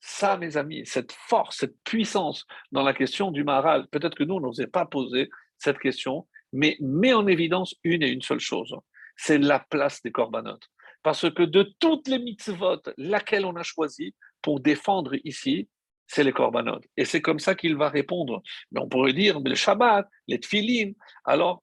[0.00, 4.34] Ça, mes amis, cette force, cette puissance dans la question du Maharal, peut-être que nous,
[4.34, 8.74] on n'osait pas poser cette question, mais met en évidence une et une seule chose,
[9.16, 10.68] c'est la place des corbanotes.
[11.04, 15.68] Parce que de toutes les mitzvot, laquelle on a choisi pour défendre ici,
[16.08, 16.84] c'est les corbanotes.
[16.96, 18.42] Et c'est comme ça qu'il va répondre.
[18.72, 20.92] Mais on pourrait dire, le Shabbat, les tfilin.
[21.24, 21.62] Alors,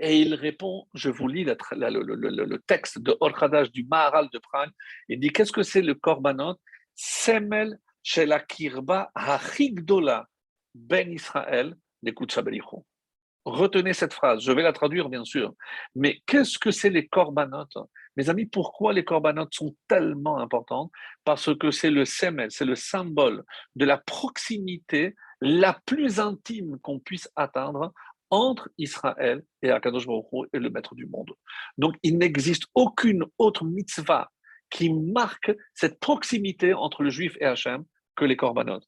[0.00, 4.70] et il répond, je vous lis le, texte de Orchadash du Maharal de Prague,
[5.08, 6.56] il dit qu'est-ce que c'est le korbanot?
[6.94, 7.78] Semel
[8.16, 10.26] la kirba hachigdola
[10.74, 12.38] ben Israël d'écoute
[13.44, 15.54] Retenez cette phrase, je vais la traduire bien sûr.
[15.94, 17.78] Mais qu'est-ce que c'est les corbanotes
[18.16, 20.90] Mes amis, pourquoi les corbanotes sont tellement importantes?
[21.24, 23.44] Parce que c'est le semel, c'est le symbole
[23.76, 27.92] de la proximité la plus intime qu'on puisse atteindre
[28.30, 31.32] entre Israël et Akadosh Baruch et le maître du monde.
[31.78, 34.30] Donc il n'existe aucune autre mitzvah
[34.70, 37.84] qui marque cette proximité entre le juif et Hachem
[38.16, 38.80] que les korbanot.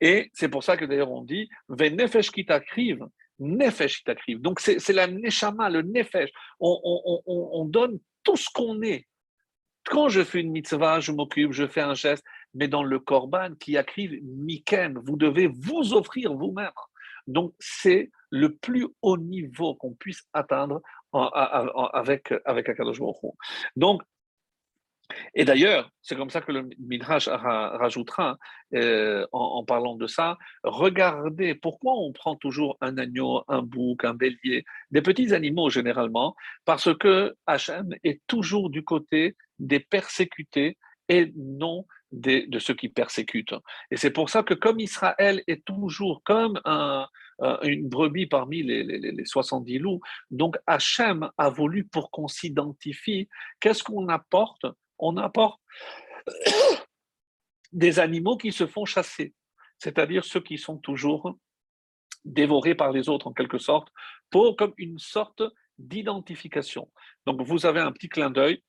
[0.00, 2.98] Et c'est pour ça que d'ailleurs on dit Venefesh kitakriv,
[3.38, 4.40] nefesh kitakriv.
[4.40, 6.30] Donc c'est la neshama, le nefesh.
[6.60, 9.06] On, on, on, on donne tout ce qu'on est.
[9.86, 13.54] Quand je fais une mitzvah, je m'occupe, je fais un geste, mais dans le korban
[13.60, 16.70] qui écrive Mikem, vous devez vous offrir vous-même.
[17.26, 22.98] Donc c'est le plus haut niveau qu'on puisse atteindre avec, avec Akadosh
[23.76, 24.02] Donc,
[25.34, 28.38] et d'ailleurs, c'est comme ça que le Midrash rajoutera,
[28.74, 34.14] euh, en, parlant de ça, regardez pourquoi on prend toujours un agneau, un bouc, un
[34.14, 40.78] bélier, des petits animaux généralement, parce que Hachem est toujours du côté des persécutés
[41.08, 43.54] et non de ceux qui persécutent.
[43.90, 47.08] Et c'est pour ça que comme Israël est toujours comme un,
[47.62, 50.00] une brebis parmi les, les, 70 loups,
[50.30, 53.28] donc Hachem a voulu pour qu'on s'identifie,
[53.60, 54.66] qu'est-ce qu'on apporte?
[54.98, 55.60] On apporte
[57.72, 59.34] des animaux qui se font chasser,
[59.78, 61.36] c'est-à-dire ceux qui sont toujours
[62.24, 63.88] dévorés par les autres en quelque sorte,
[64.30, 65.42] pour comme une sorte
[65.78, 66.90] d'identification.
[67.26, 68.62] Donc vous avez un petit clin d'œil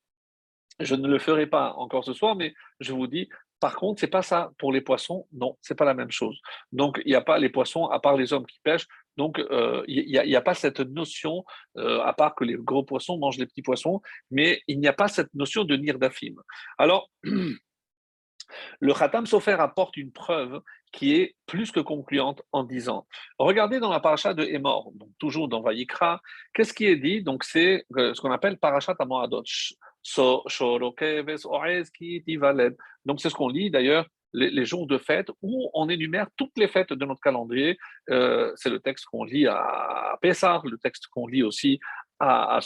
[0.80, 4.08] je ne le ferai pas encore ce soir, mais je vous dis, par contre, c'est
[4.08, 5.28] pas ça pour les poissons.
[5.32, 6.40] Non, c'est pas la même chose.
[6.72, 8.88] Donc, il n'y a pas les poissons à part les hommes qui pêchent.
[9.18, 11.46] Donc, euh, il n'y a, pas cette notion,
[11.78, 14.94] euh, à part que les gros poissons mangent les petits poissons, mais il n'y a
[14.94, 16.36] pas cette notion de nirdafim.
[16.78, 20.62] Alors, le Khatam Sofer apporte une preuve
[20.92, 23.08] qui est plus que concluante en disant
[23.40, 26.22] Regardez dans la paracha de Emor, donc toujours dans Vayikra,
[26.54, 27.24] qu'est-ce qui est dit?
[27.24, 29.44] Donc c'est euh, ce qu'on appelle parachat Amoadot.
[33.06, 36.68] Donc c'est ce qu'on lit d'ailleurs les, jours de fête où on énumère toutes les
[36.68, 37.78] fêtes de notre calendrier.
[38.10, 41.80] Euh, c'est le texte qu'on lit à Pessah, le texte qu'on lit aussi
[42.20, 42.60] à, à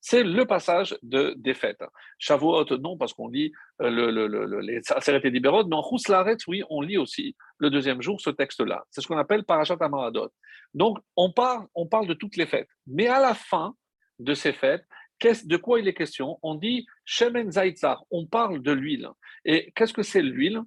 [0.00, 1.82] c'est le passage de, des fêtes.
[2.18, 3.52] Shavuot, non, parce qu'on lit
[3.82, 7.70] euh, le, le, le, les Aseret et mais en Chuslaret, oui, on lit aussi le
[7.70, 8.84] deuxième jour ce texte-là.
[8.90, 10.30] C'est ce qu'on appelle Parashat Amaradot.
[10.74, 12.68] Donc, on parle de toutes les fêtes.
[12.86, 13.74] Mais à la fin
[14.18, 14.84] de ces fêtes,
[15.20, 16.38] de quoi il est question?
[16.42, 19.08] On dit Shemen Zaitzar, on parle de l'huile.
[19.44, 20.60] Et qu'est-ce que c'est l'huile?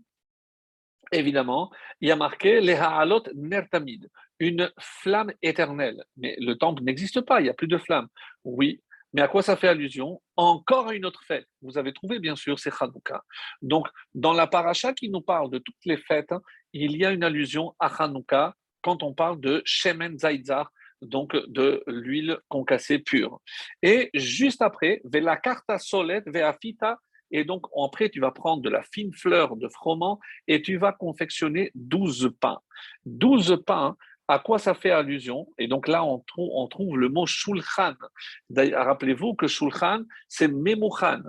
[1.12, 6.04] Évidemment, il y a marqué les Ha'alot Nertamid, une flamme éternelle.
[6.18, 8.08] Mais le temple n'existe pas, il n'y a plus de flamme.
[8.44, 8.82] Oui,
[9.14, 10.22] mais à quoi ça fait allusion?
[10.36, 11.48] Encore à une autre fête.
[11.62, 13.24] Vous avez trouvé, bien sûr, c'est Hanouka.
[13.62, 16.34] Donc, dans la paracha qui nous parle de toutes les fêtes,
[16.74, 20.72] il y a une allusion à Hanouka quand on parle de Shemen Zaitzar,
[21.04, 23.40] donc de l'huile concassée pure.
[23.82, 26.98] Et juste après, Vela Karta Solet Veafita
[27.34, 30.94] et donc, après, tu vas prendre de la fine fleur de froment et tu vas
[30.94, 32.60] confectionner 12 pains.
[33.06, 33.98] 12 pains,
[34.28, 35.48] à quoi ça fait allusion?
[35.58, 37.96] Et donc là, on trouve, on trouve le mot shulchan.
[38.56, 41.24] Rappelez-vous que shulchan, c'est memouchan.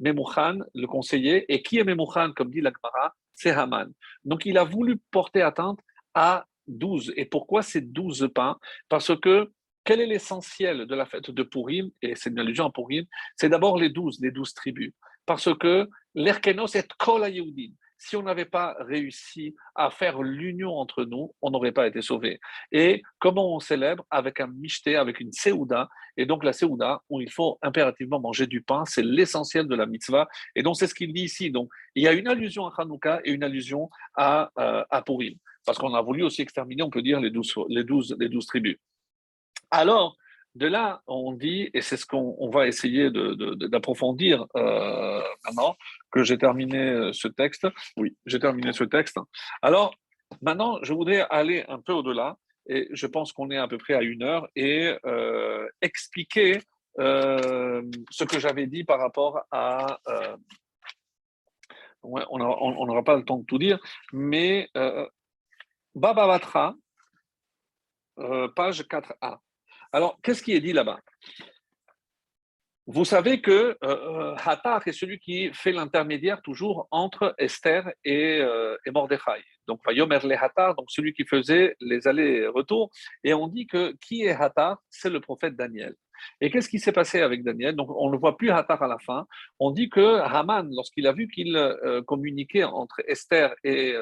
[0.00, 1.44] Memouchan, le conseiller.
[1.52, 3.92] Et qui est memouchan, comme dit l'Akmara C'est Haman.
[4.24, 5.78] Donc, il a voulu porter atteinte
[6.14, 7.12] à 12.
[7.16, 8.58] Et pourquoi ces 12 pains?
[8.88, 9.50] Parce que
[9.84, 13.04] quel est l'essentiel de la fête de Purim Et c'est une allusion à Purim.
[13.36, 14.92] C'est d'abord les 12, les 12 tribus
[15.30, 17.22] parce que l'Erkenos est Kol
[18.02, 22.40] Si on n'avait pas réussi à faire l'union entre nous, on n'aurait pas été sauvé.
[22.72, 24.06] Et comment on célèbre?
[24.10, 25.90] Avec un mishté, avec une seouda.
[26.16, 29.84] Et donc la seouda, où il faut impérativement manger du pain, c'est l'essentiel de la
[29.84, 30.28] mitzvah.
[30.56, 31.50] Et donc c'est ce qu'il dit ici.
[31.50, 35.34] Donc il y a une allusion à Hanouka et une allusion à, euh, à Purim.
[35.66, 37.84] Parce qu'on a voulu aussi exterminer, on peut dire, les douze, les
[38.18, 38.78] les douze tribus.
[39.70, 40.16] Alors,
[40.56, 45.76] de là, on dit, et c'est ce qu'on va essayer d'approfondir euh, maintenant
[46.10, 47.68] que j'ai terminé euh, ce texte.
[47.96, 49.18] Oui, j'ai terminé ce texte.
[49.62, 49.94] Alors,
[50.42, 52.36] maintenant, je voudrais aller un peu au-delà,
[52.66, 56.60] et je pense qu'on est à peu près à une heure, et euh, expliquer
[56.98, 59.98] ce que j'avais dit par rapport à...
[62.02, 63.78] on n'aura pas le temps de tout dire,
[64.12, 64.68] mais
[65.94, 66.74] Baba Batra,
[68.54, 69.38] page 4a.
[69.92, 71.00] Alors, qu'est-ce qui est dit là-bas?
[72.86, 78.76] Vous savez que euh, euh est celui qui fait l'intermédiaire toujours entre Esther et, euh,
[78.92, 79.44] Mordechai.
[79.68, 82.90] Donc, Yomer le Hatar, donc celui qui faisait les allers-retours.
[83.22, 85.94] Et on dit que qui est Hatar C'est le prophète Daniel.
[86.40, 87.76] Et qu'est-ce qui s'est passé avec Daniel?
[87.76, 89.26] Donc, on ne voit plus Hatar à la fin.
[89.58, 93.94] On dit que Haman, lorsqu'il a vu qu'il euh, communiquait entre Esther et,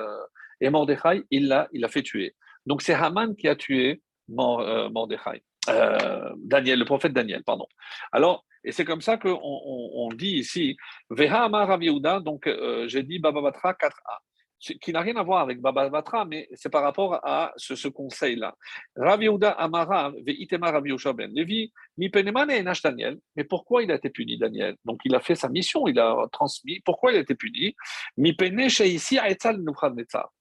[0.63, 2.35] Mordechai, il l'a il fait tuer.
[2.65, 5.43] Donc, c'est Haman qui a tué Mordechai.
[5.69, 7.67] Euh, Daniel, le prophète Daniel, pardon.
[8.13, 10.77] Alors, et c'est comme ça qu'on on, dit ici,
[11.11, 11.79] Veha Amar
[12.23, 14.19] donc euh, j'ai dit Bababatra 4a
[14.59, 17.89] qui n'a rien à voir avec Baba Batra, mais c'est par rapport à ce, ce
[17.89, 18.57] conseil-là.
[18.97, 20.83] Rav Yehuda Amara ve'itema Rav
[21.15, 23.19] Ben Levi, mi penemane nash Daniel.
[23.37, 24.77] Mais pourquoi il a été puni, Daniel?
[24.85, 26.81] Donc il a fait sa mission, il a transmis.
[26.81, 27.75] Pourquoi il a été puni?
[28.17, 29.19] Mi pene ici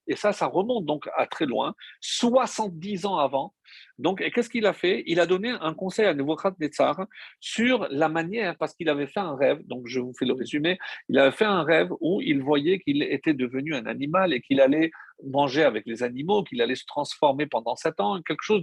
[0.06, 3.54] Et ça, ça remonte donc à très loin, 70 ans avant.
[3.98, 5.02] Donc, qu'est-ce qu'il a fait?
[5.06, 7.06] Il a donné un conseil à Nebuchadnezzar
[7.40, 10.78] sur la manière, parce qu'il avait fait un rêve, donc je vous fais le résumé,
[11.08, 14.60] il avait fait un rêve où il voyait qu'il était devenu un animal et qu'il
[14.60, 14.90] allait
[15.26, 18.62] manger avec les animaux, qu'il allait se transformer pendant sept ans, quelque chose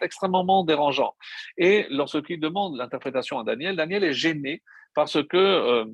[0.00, 1.14] d'extrêmement dérangeant.
[1.58, 4.62] Et lorsqu'il demande l'interprétation à Daniel, Daniel est gêné
[4.94, 5.36] parce que...
[5.36, 5.84] Euh,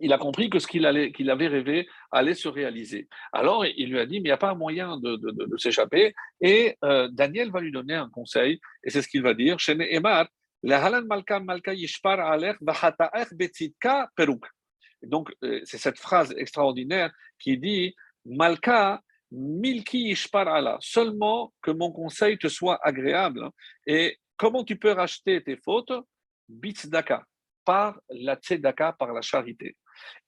[0.00, 3.08] il a compris que ce qu'il avait rêvé allait se réaliser.
[3.32, 6.14] Alors, il lui a dit, mais il n'y a pas un moyen de, s'échapper.
[6.40, 9.56] Et euh, Daniel va lui donner un conseil, et c'est ce qu'il va dire.
[15.02, 21.90] Donc, euh, c'est cette phrase extraordinaire qui dit, Malka, milki ishpar ala, seulement que mon
[21.90, 23.48] conseil te soit agréable.
[23.86, 25.92] Et comment tu peux racheter tes fautes?
[26.48, 27.24] Bitzdaka,
[27.64, 29.76] par la tzedaka, par la charité.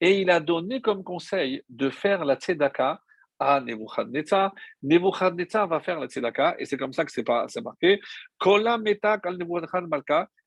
[0.00, 3.00] Et il a donné comme conseil de faire la tzedaka
[3.38, 4.54] à Nebuchadnezzar.
[4.82, 7.26] Nebuchadnezzar va faire la tzedaka, et c'est comme ça que c'est
[7.62, 8.00] marqué.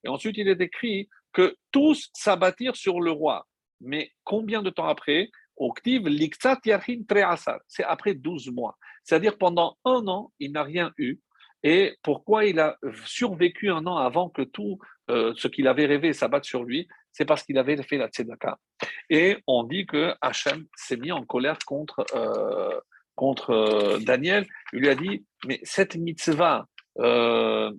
[0.04, 3.46] Et ensuite, il est écrit que tous s'abattirent sur le roi.
[3.82, 5.30] Mais combien de temps après
[7.68, 8.78] c'est après 12 mois.
[9.04, 11.20] C'est-à-dire pendant un an, il n'a rien eu.
[11.64, 14.78] Et pourquoi il a survécu un an avant que tout
[15.10, 16.88] euh, ce qu'il avait rêvé s'abatte sur lui
[17.18, 18.60] c'est parce qu'il avait fait la tzedaka.
[19.10, 22.80] Et on dit que Hachem s'est mis en colère contre, euh,
[23.16, 24.46] contre euh, Daniel.
[24.72, 26.68] Il lui a dit, mais cette mitzvah,
[27.00, 27.72] à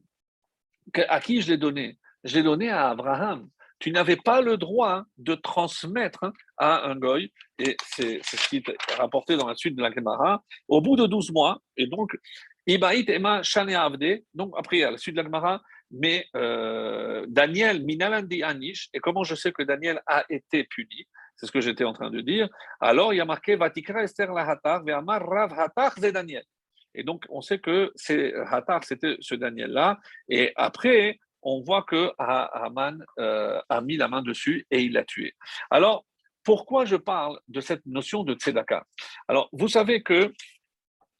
[1.22, 1.98] qui je l'ai donnée?
[2.24, 3.48] Je l'ai donnée à Abraham.
[3.78, 8.94] Tu n'avais pas le droit de transmettre à un goy, et c'est ce qui est
[8.96, 12.10] rapporté dans la suite de la Gemara, au bout de 12 mois, et donc,
[12.66, 17.84] Ibaït Ema Shane Avde, donc après, à la suite de la Gemara, mais euh, Daniel
[17.84, 21.06] Minalandi Anish, et comment je sais que Daniel a été puni?
[21.36, 22.48] C'est ce que j'étais en train de dire.
[22.80, 26.44] Alors, il y a marqué Vatikra Esther la Hatar, Ve'amar Rav Hatar c'est Daniel.
[26.94, 29.98] Et donc, on sait que c'est Hatar, c'était ce Daniel-là.
[30.28, 35.04] Et après, on voit que Haman euh, a mis la main dessus et il l'a
[35.04, 35.34] tué.
[35.70, 36.04] Alors,
[36.42, 38.84] pourquoi je parle de cette notion de tzedaka?
[39.28, 40.32] Alors, vous savez que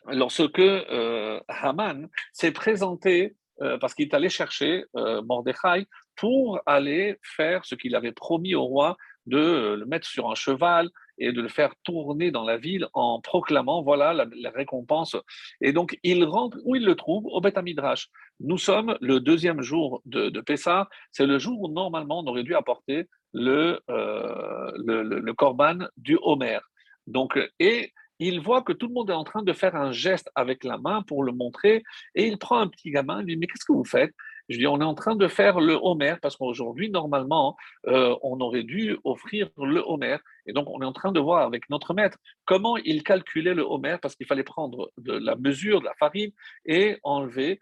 [0.07, 3.37] lorsque euh, Haman s'est présenté
[3.81, 5.87] parce qu'il est allé chercher euh, Mordechai
[6.17, 8.97] pour aller faire ce qu'il avait promis au roi
[9.27, 10.89] de le mettre sur un cheval
[11.19, 15.17] et de le faire tourner dans la ville en proclamant voilà la, récompense.
[15.61, 17.27] Et donc il rentre où il le trouve?
[17.27, 18.09] Au Beth Midrash.
[18.41, 20.89] Nous sommes le deuxième jour de, de Pessah.
[21.13, 26.17] C'est le jour où normalement on aurait dû apporter le, euh, le, le, korban du
[26.23, 26.61] Homer.
[27.07, 30.31] Donc et il voit que tout le monde est en train de faire un geste
[30.35, 31.83] avec la main pour le montrer,
[32.15, 34.15] et il prend un petit gamin, il lui dit, mais qu'est-ce que vous faites?
[34.49, 37.55] Je dis, on est en train de faire le Homer, parce qu'aujourd'hui, normalement,
[37.87, 40.17] euh, on aurait dû offrir le Homer,
[40.47, 42.17] et donc on est en train de voir avec notre maître
[42.47, 46.31] comment il calculait le Homer, parce qu'il fallait prendre de la mesure de la farine
[46.65, 47.61] et enlever,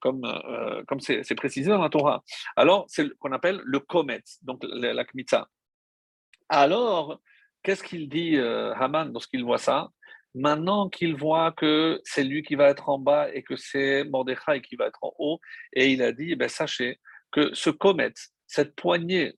[0.00, 2.24] comme euh, comme c'est précisé dans la Torah.
[2.56, 5.48] Alors, c'est ce qu'on appelle le Komet, donc la Kmitza.
[6.48, 7.20] Alors,
[7.64, 9.88] Qu'est-ce qu'il dit euh, Haman lorsqu'il voit ça?
[10.34, 14.60] Maintenant qu'il voit que c'est lui qui va être en bas et que c'est Mordechai
[14.60, 15.40] qui va être en haut,
[15.72, 17.00] et il a dit, eh ben, sachez
[17.32, 19.32] que ce comète, cette poignée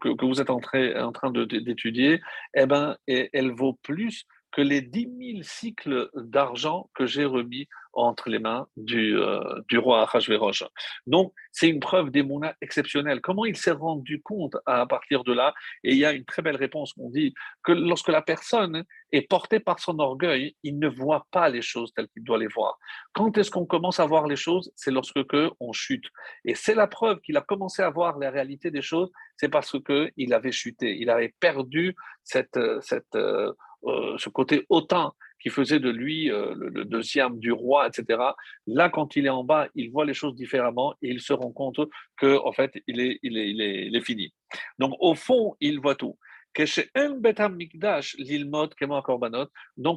[0.00, 2.20] que, vous êtes en train, en train d'étudier,
[2.54, 8.30] eh ben, elle vaut plus que les 10 000 cycles d'argent que j'ai remis entre
[8.30, 10.64] les mains du, euh, du roi Achashverosh.
[11.06, 13.20] Donc, c'est une preuve d'émouna exceptionnelle.
[13.20, 15.52] Comment il s'est rendu compte à partir de là?
[15.84, 19.28] Et il y a une très belle réponse qu'on dit que lorsque la personne est
[19.28, 22.78] portée par son orgueil, il ne voit pas les choses telles qu'il doit les voir.
[23.12, 24.72] Quand est-ce qu'on commence à voir les choses?
[24.74, 25.18] C'est lorsque
[25.60, 26.06] on chute.
[26.44, 29.76] Et c'est la preuve qu'il a commencé à voir la réalité des choses, c'est parce
[29.84, 30.96] qu'il avait chuté.
[30.98, 31.94] Il avait perdu
[32.24, 33.52] cette, cette euh, euh,
[33.84, 35.12] ce côté hautain
[35.42, 38.20] qui faisait de lui euh, le, deuxième du roi, etc.
[38.66, 41.50] Là, quand il est en bas, il voit les choses différemment et il se rend
[41.50, 41.80] compte
[42.16, 44.32] que, en fait, il est, il est, il est, fini.
[44.78, 46.16] Donc, au fond, il voit tout.
[46.54, 46.68] Donc,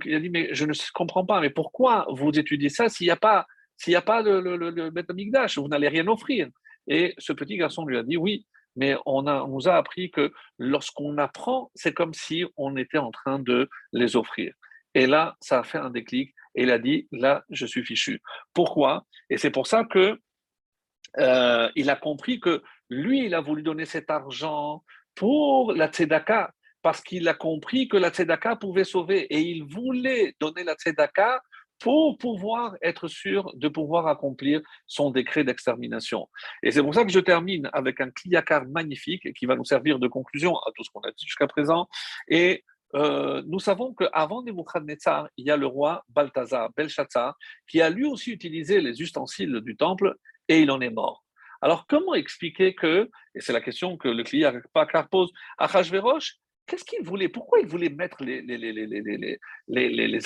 [0.06, 3.12] il a dit, mais je ne comprends pas, mais pourquoi vous étudiez ça s'il n'y
[3.12, 3.46] a pas,
[3.78, 6.48] s'il n'y a pas le, le, le, vous n'allez rien offrir.
[6.88, 8.46] Et ce petit garçon lui a dit, oui,
[8.76, 12.98] mais on, a, on nous a appris que lorsqu'on apprend, c'est comme si on était
[12.98, 14.54] en train de les offrir.
[14.94, 18.22] Et là, ça a fait un déclic et il a dit, là, je suis fichu.
[18.54, 19.06] Pourquoi?
[19.30, 20.20] Et c'est pour ça que
[21.18, 24.84] euh, il a compris que lui, il a voulu donner cet argent
[25.16, 26.52] pour la tzedaka,
[26.82, 31.42] parce qu'il a compris que la tzedaka pouvait sauver et il voulait donner la tzedaka
[31.80, 36.30] pour pouvoir être sûr de pouvoir accomplir son décret d'extermination.
[36.64, 40.00] Et c'est pour ça que je termine avec un kliyakar magnifique qui va nous servir
[40.00, 41.88] de conclusion à tout ce qu'on a dit jusqu'à présent.
[42.28, 42.64] Et
[42.96, 47.36] euh, nous savons qu'avant Nebuchadnezzar, il y a le roi Balthazar, Belshazzar,
[47.68, 50.16] qui a lui aussi utilisé les ustensiles du temple
[50.48, 51.24] et il en est mort.
[51.62, 56.84] Alors, comment expliquer que, et c'est la question que le Kliyakar pose, à Achashverosh Qu'est-ce
[56.84, 57.30] qu'il voulait?
[57.30, 58.40] Pourquoi il voulait mettre les,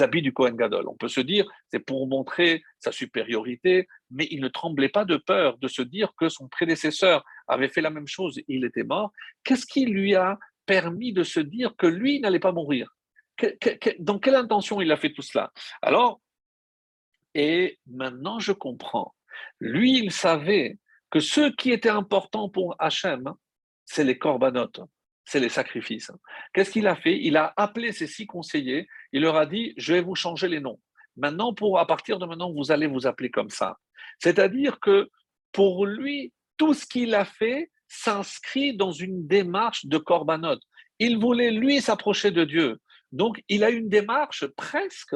[0.01, 0.87] habits du Kohen Gadol?
[0.87, 5.17] On peut se dire, c'est pour montrer sa supériorité, mais il ne tremblait pas de
[5.17, 9.11] peur de se dire que son prédécesseur avait fait la même chose il était mort.
[9.43, 12.95] Qu'est-ce qui lui a permis de se dire que lui n'allait pas mourir?
[13.99, 15.51] Dans quelle intention il a fait tout cela?
[15.81, 16.21] Alors,
[17.35, 19.13] et maintenant je comprends.
[19.59, 20.77] Lui, il savait
[21.09, 23.33] que ce qui était important pour Hachem,
[23.85, 24.81] c'est les corbanotes
[25.29, 26.11] c'est les sacrifices.
[26.53, 27.15] Qu'est-ce qu'il a fait?
[27.21, 30.59] Il a appelé ses six conseillers, il leur a dit, je vais vous changer les
[30.59, 30.79] noms.
[31.17, 33.77] Maintenant, pour, à partir de maintenant, vous allez vous appeler comme ça.
[34.17, 35.07] C'est-à-dire que
[35.51, 40.59] pour lui, tout ce qu'il a fait s'inscrit dans une démarche de korbanot.
[40.97, 42.79] Il voulait, lui, s'approcher de Dieu.
[43.11, 45.15] Donc, il a une démarche presque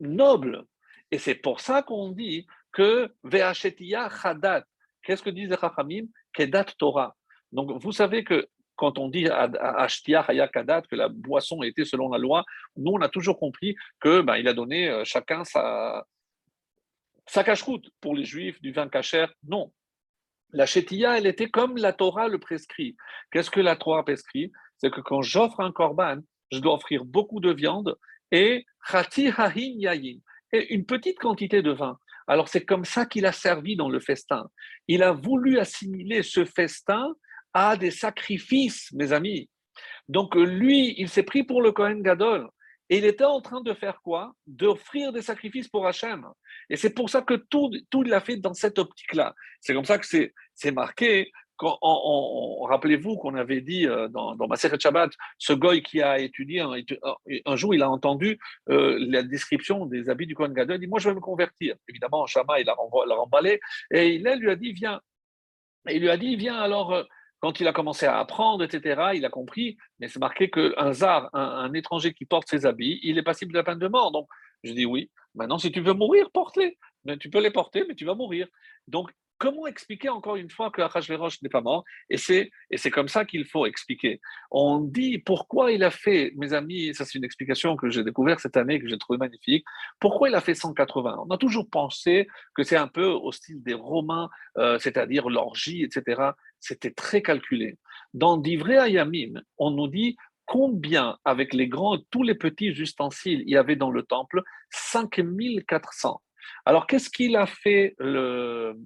[0.00, 0.64] noble.
[1.10, 4.64] Et c'est pour ça qu'on dit que Ve'achetia Chadat.
[5.02, 7.14] Qu'est-ce que disent les Chachamim Kedat Torah.
[7.52, 9.44] Donc, vous savez que quand on dit à
[9.82, 12.44] Ashtia Hayakadat que la boisson était selon la loi,
[12.76, 16.06] nous on a toujours compris que ben, il a donné euh, chacun sa,
[17.26, 17.88] sa cache-route.
[18.00, 19.72] Pour les juifs, du vin cachère, non.
[20.50, 22.96] La chétilla, elle était comme la Torah le prescrit.
[23.30, 24.52] Qu'est-ce que la Torah prescrit?
[24.76, 26.18] C'est que quand j'offre un korban,
[26.50, 27.96] je dois offrir beaucoup de viande
[28.30, 28.66] et
[30.52, 31.98] et une petite quantité de vin.
[32.26, 34.48] Alors c'est comme ça qu'il a servi dans le festin.
[34.88, 37.14] Il a voulu assimiler ce festin
[37.54, 39.48] à des sacrifices, mes amis.
[40.08, 42.48] Donc lui, il s'est pris pour le Kohen Gadol.
[42.90, 44.34] Et il était en train de faire quoi?
[44.46, 46.26] D'offrir des sacrifices pour Hachem.
[46.68, 49.34] Et c'est pour ça que tout, tout il a fait dans cette optique-là.
[49.60, 55.12] C'est comme ça que c'est marqué Rappelez-vous qu'on avait dit euh, dans, dans Maseret Shabbat,
[55.38, 58.38] ce goy qui a étudié, un, jour il a entendu
[58.68, 61.76] euh, la description des habits du Kohen Gadol, il dit Moi je vais me convertir.
[61.88, 63.60] Évidemment, Shama il l'a remballé
[63.90, 65.00] et il lui a dit Viens.
[65.88, 67.06] Et il lui a dit Viens alors.
[67.42, 71.28] Quand il a commencé à apprendre, etc., il a compris, mais c'est marqué qu'un zar,
[71.34, 74.12] un, un, étranger qui porte ses habits, il est passible de la peine de mort.
[74.12, 74.28] Donc,
[74.62, 75.10] je dis oui.
[75.34, 76.78] Maintenant, si tu veux mourir, porte-les.
[77.18, 78.46] Tu peux les porter, mais tu vas mourir.
[78.86, 79.10] Donc,
[79.42, 81.82] Comment expliquer encore une fois que Achashverosh n'est pas mort?
[82.08, 82.52] Et c'est,
[82.92, 84.20] comme ça qu'il faut expliquer.
[84.52, 88.38] On dit pourquoi il a fait, mes amis, ça c'est une explication que j'ai découverte
[88.38, 89.64] cette année, que j'ai trouvé magnifique,
[89.98, 93.60] pourquoi il a fait 180 On a toujours pensé que c'est un peu au style
[93.64, 96.22] des Romains, euh, c'est-à-dire l'orgie, etc.
[96.60, 97.78] C'était très calculé.
[98.14, 103.50] Dans Divrei Ayamim, on nous dit combien, avec les grands, tous les petits ustensiles, il
[103.50, 104.42] y avait dans le temple?
[104.70, 106.22] 5400.
[106.64, 108.76] Alors, qu'est-ce qu'il a fait le,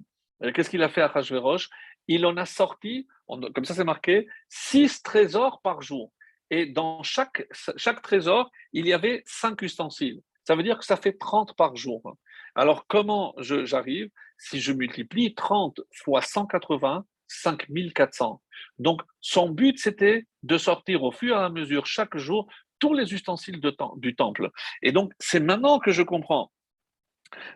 [0.53, 1.69] qu'est-ce qu'il a fait à Hachverosh
[2.07, 6.11] Il en a sorti, comme ça c'est marqué, six trésors par jour.
[6.49, 7.45] Et dans chaque,
[7.75, 10.21] chaque trésor, il y avait cinq ustensiles.
[10.45, 12.15] Ça veut dire que ça fait 30 par jour.
[12.55, 14.09] Alors comment j'arrive?
[14.37, 18.41] Si je multiplie 30 fois 180, 5400.
[18.79, 22.47] Donc son but, c'était de sortir au fur et à mesure, chaque jour,
[22.79, 23.59] tous les ustensiles
[23.97, 24.51] du temple.
[24.81, 26.51] Et donc c'est maintenant que je comprends.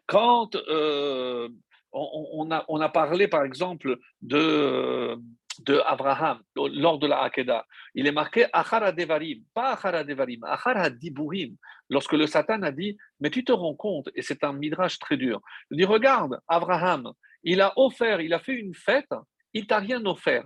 [0.05, 1.47] Quand euh,
[1.93, 5.17] on, a, parlé par exemple de,
[5.85, 7.65] Abraham lors de la Hakeda.
[7.93, 11.55] Il est marqué Achara Devarim, pas Achara Devarim.
[11.89, 15.17] Lorsque le Satan a dit, mais tu te rends compte, et c'est un midrash très
[15.17, 17.11] dur, il dit, regarde, Abraham,
[17.43, 19.13] il a offert, il a fait une fête,
[19.53, 20.45] il t'a rien offert.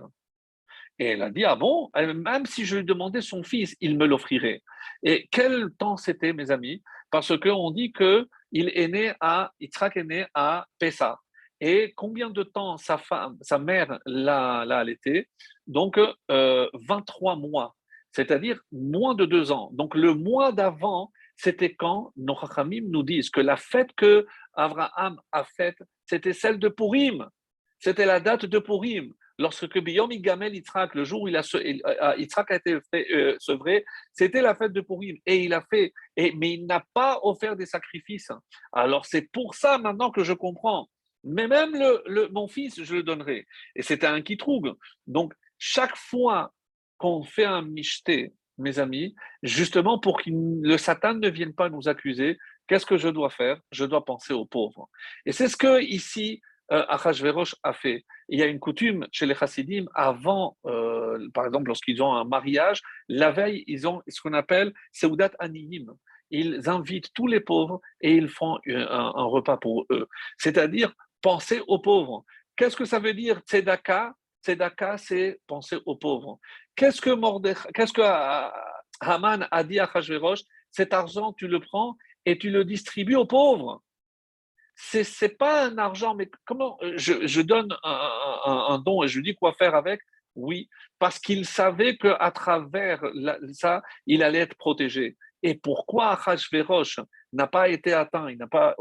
[0.98, 4.06] Et elle a dit, ah bon, même si je lui demandais son fils, il me
[4.06, 4.62] l'offrirait.
[5.02, 6.82] Et quel temps c'était, mes amis?
[7.10, 11.18] Parce qu'on dit que il est né à, Yitzhak est né à Pessah
[11.60, 15.28] et combien de temps sa femme, sa mère l'a, allaité?
[15.66, 17.74] Donc, 23 euh, mois,
[18.12, 19.70] c'est-à-dire moins de deux ans.
[19.72, 25.20] Donc, le mois d'avant, c'était quand nos Chachamim nous disent que la fête que Abraham
[25.32, 27.28] a faite, c'était celle de Purim.
[27.78, 29.12] C'était la date de Purim.
[29.38, 33.84] Lorsque Biyom Gamel Yitzhak, le jour où il a, euh, Yitzhak a été euh, sevré,
[34.12, 35.16] c'était la fête de Purim.
[35.26, 38.30] Et il a fait, et, mais il n'a pas offert des sacrifices.
[38.72, 40.88] Alors c'est pour ça maintenant que je comprends
[41.26, 43.46] mais même le, mon fils, je le donnerai.
[43.74, 44.76] Et c'était un trouve.
[45.06, 46.52] Donc, chaque fois
[46.98, 51.88] qu'on fait un michté, mes amis, justement pour que le Satan ne vienne pas nous
[51.88, 53.60] accuser, qu'est-ce que je dois faire?
[53.70, 54.88] Je dois penser aux pauvres.
[55.26, 56.40] Et c'est ce que ici,
[56.72, 58.04] euh, a fait.
[58.28, 62.24] Il y a une coutume chez les Chassidim, avant, euh, par exemple, lorsqu'ils ont un
[62.24, 65.86] mariage, la veille, ils ont ce qu'on appelle Seudat Aniyim
[66.30, 70.08] ils invitent tous les pauvres et ils font un, un repas pour eux.
[70.38, 70.92] C'est-à-dire,
[71.26, 72.24] penser aux pauvres.
[72.54, 74.14] Qu'est-ce que ça veut dire tzedaka?
[74.44, 76.38] Tzedaka, c'est penser aux pauvres.
[76.76, 77.10] Qu'est-ce que,
[77.72, 78.48] qu'est-ce que euh,
[79.00, 83.26] Haman a dit à Hachverosh Cet argent, tu le prends et tu le distribues aux
[83.26, 83.82] pauvres.
[84.76, 89.24] C'est n'est pas un argent, mais comment euh, je, donne un, don et je lui
[89.24, 90.00] dis quoi faire avec?
[90.36, 90.68] Oui,
[91.00, 93.02] parce qu'il savait qu'à travers
[93.52, 95.16] ça, il allait être protégé.
[95.42, 97.00] Et pourquoi Achashverosh
[97.32, 98.74] n'a pas été atteint, il n'a pas,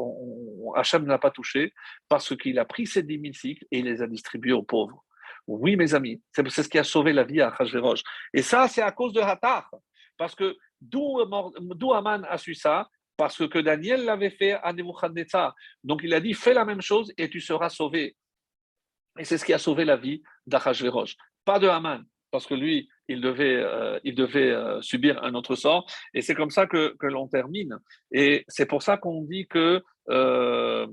[0.76, 1.74] Hachem n'a pas touché,
[2.08, 5.04] parce qu'il a pris ces 10 000 cycles et il les a distribués aux pauvres.
[5.48, 8.02] Oui, mes amis, c'est ce qui a sauvé la vie à Achashverosh.
[8.34, 9.70] Et ça, c'est à cause de Hatar.
[10.18, 11.20] Parce que d'où
[11.94, 12.90] Aman a su ça?
[13.18, 15.56] Parce que Daniel l'avait fait à Nebuchadnezzar.
[15.84, 18.16] Donc il a dit fais la même chose et tu seras sauvé.
[19.20, 21.16] Et c'est ce qui a sauvé la vie d'Achashverosh.
[21.46, 25.56] Pas de Haman, parce que lui, il devait, euh, il devait euh, subir un autre
[25.56, 25.86] sort.
[26.14, 27.80] Et c'est comme ça que, que l'on termine.
[28.12, 30.88] Et c'est pour ça qu'on dit que euh,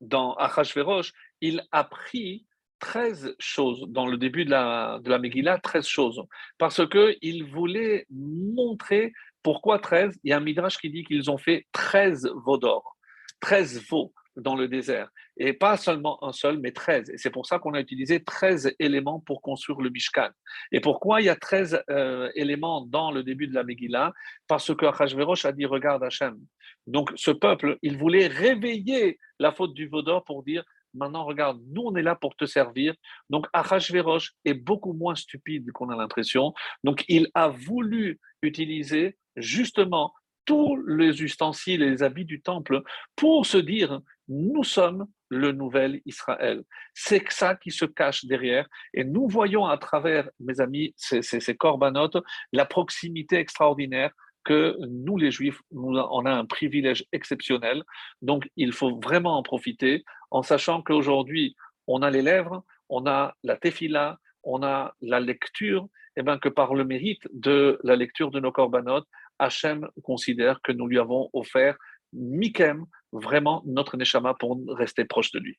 [0.00, 2.46] dans Achashverosh, il a pris
[2.80, 6.22] 13 choses dans le début de la, de la Megillah, 13 choses,
[6.58, 9.12] parce qu'il voulait montrer
[9.42, 10.18] pourquoi 13.
[10.24, 12.96] Il y a un Midrash qui dit qu'ils ont fait 13 veaux d'or,
[13.40, 15.08] 13 veaux dans le désert.
[15.36, 17.10] Et pas seulement un seul, mais 13.
[17.10, 20.30] Et c'est pour ça qu'on a utilisé 13 éléments pour construire le Mishkan.
[20.70, 24.12] Et pourquoi il y a 13 euh, éléments dans le début de la Megillah?
[24.48, 26.38] Parce que Achashverosh a dit Regarde Hachem.
[26.86, 30.64] Donc ce peuple, il voulait réveiller la faute du Vaudor pour dire
[30.94, 32.94] Maintenant, regarde, nous, on est là pour te servir.
[33.30, 36.52] Donc, Achashverosh est beaucoup moins stupide qu'on a l'impression.
[36.84, 40.12] Donc, il a voulu utiliser justement
[40.44, 42.82] tous les ustensiles et les habits du temple
[43.16, 46.62] pour se dire nous sommes le nouvel Israël.
[46.94, 48.68] C'est ça qui se cache derrière.
[48.94, 52.18] Et nous voyons à travers, mes amis, ces, ces, corbanotes,
[52.52, 54.12] la proximité extraordinaire
[54.44, 57.84] que nous, les Juifs, on a un privilège exceptionnel.
[58.22, 61.56] Donc, il faut vraiment en profiter en sachant qu'aujourd'hui,
[61.86, 66.48] on a les lèvres, on a la tefila, on a la lecture, et bien que
[66.48, 69.08] par le mérite de la lecture de nos corbanotes,
[69.42, 71.76] Hachem considère que nous lui avons offert
[72.12, 75.58] Mikem, vraiment notre Neshama pour rester proche de lui.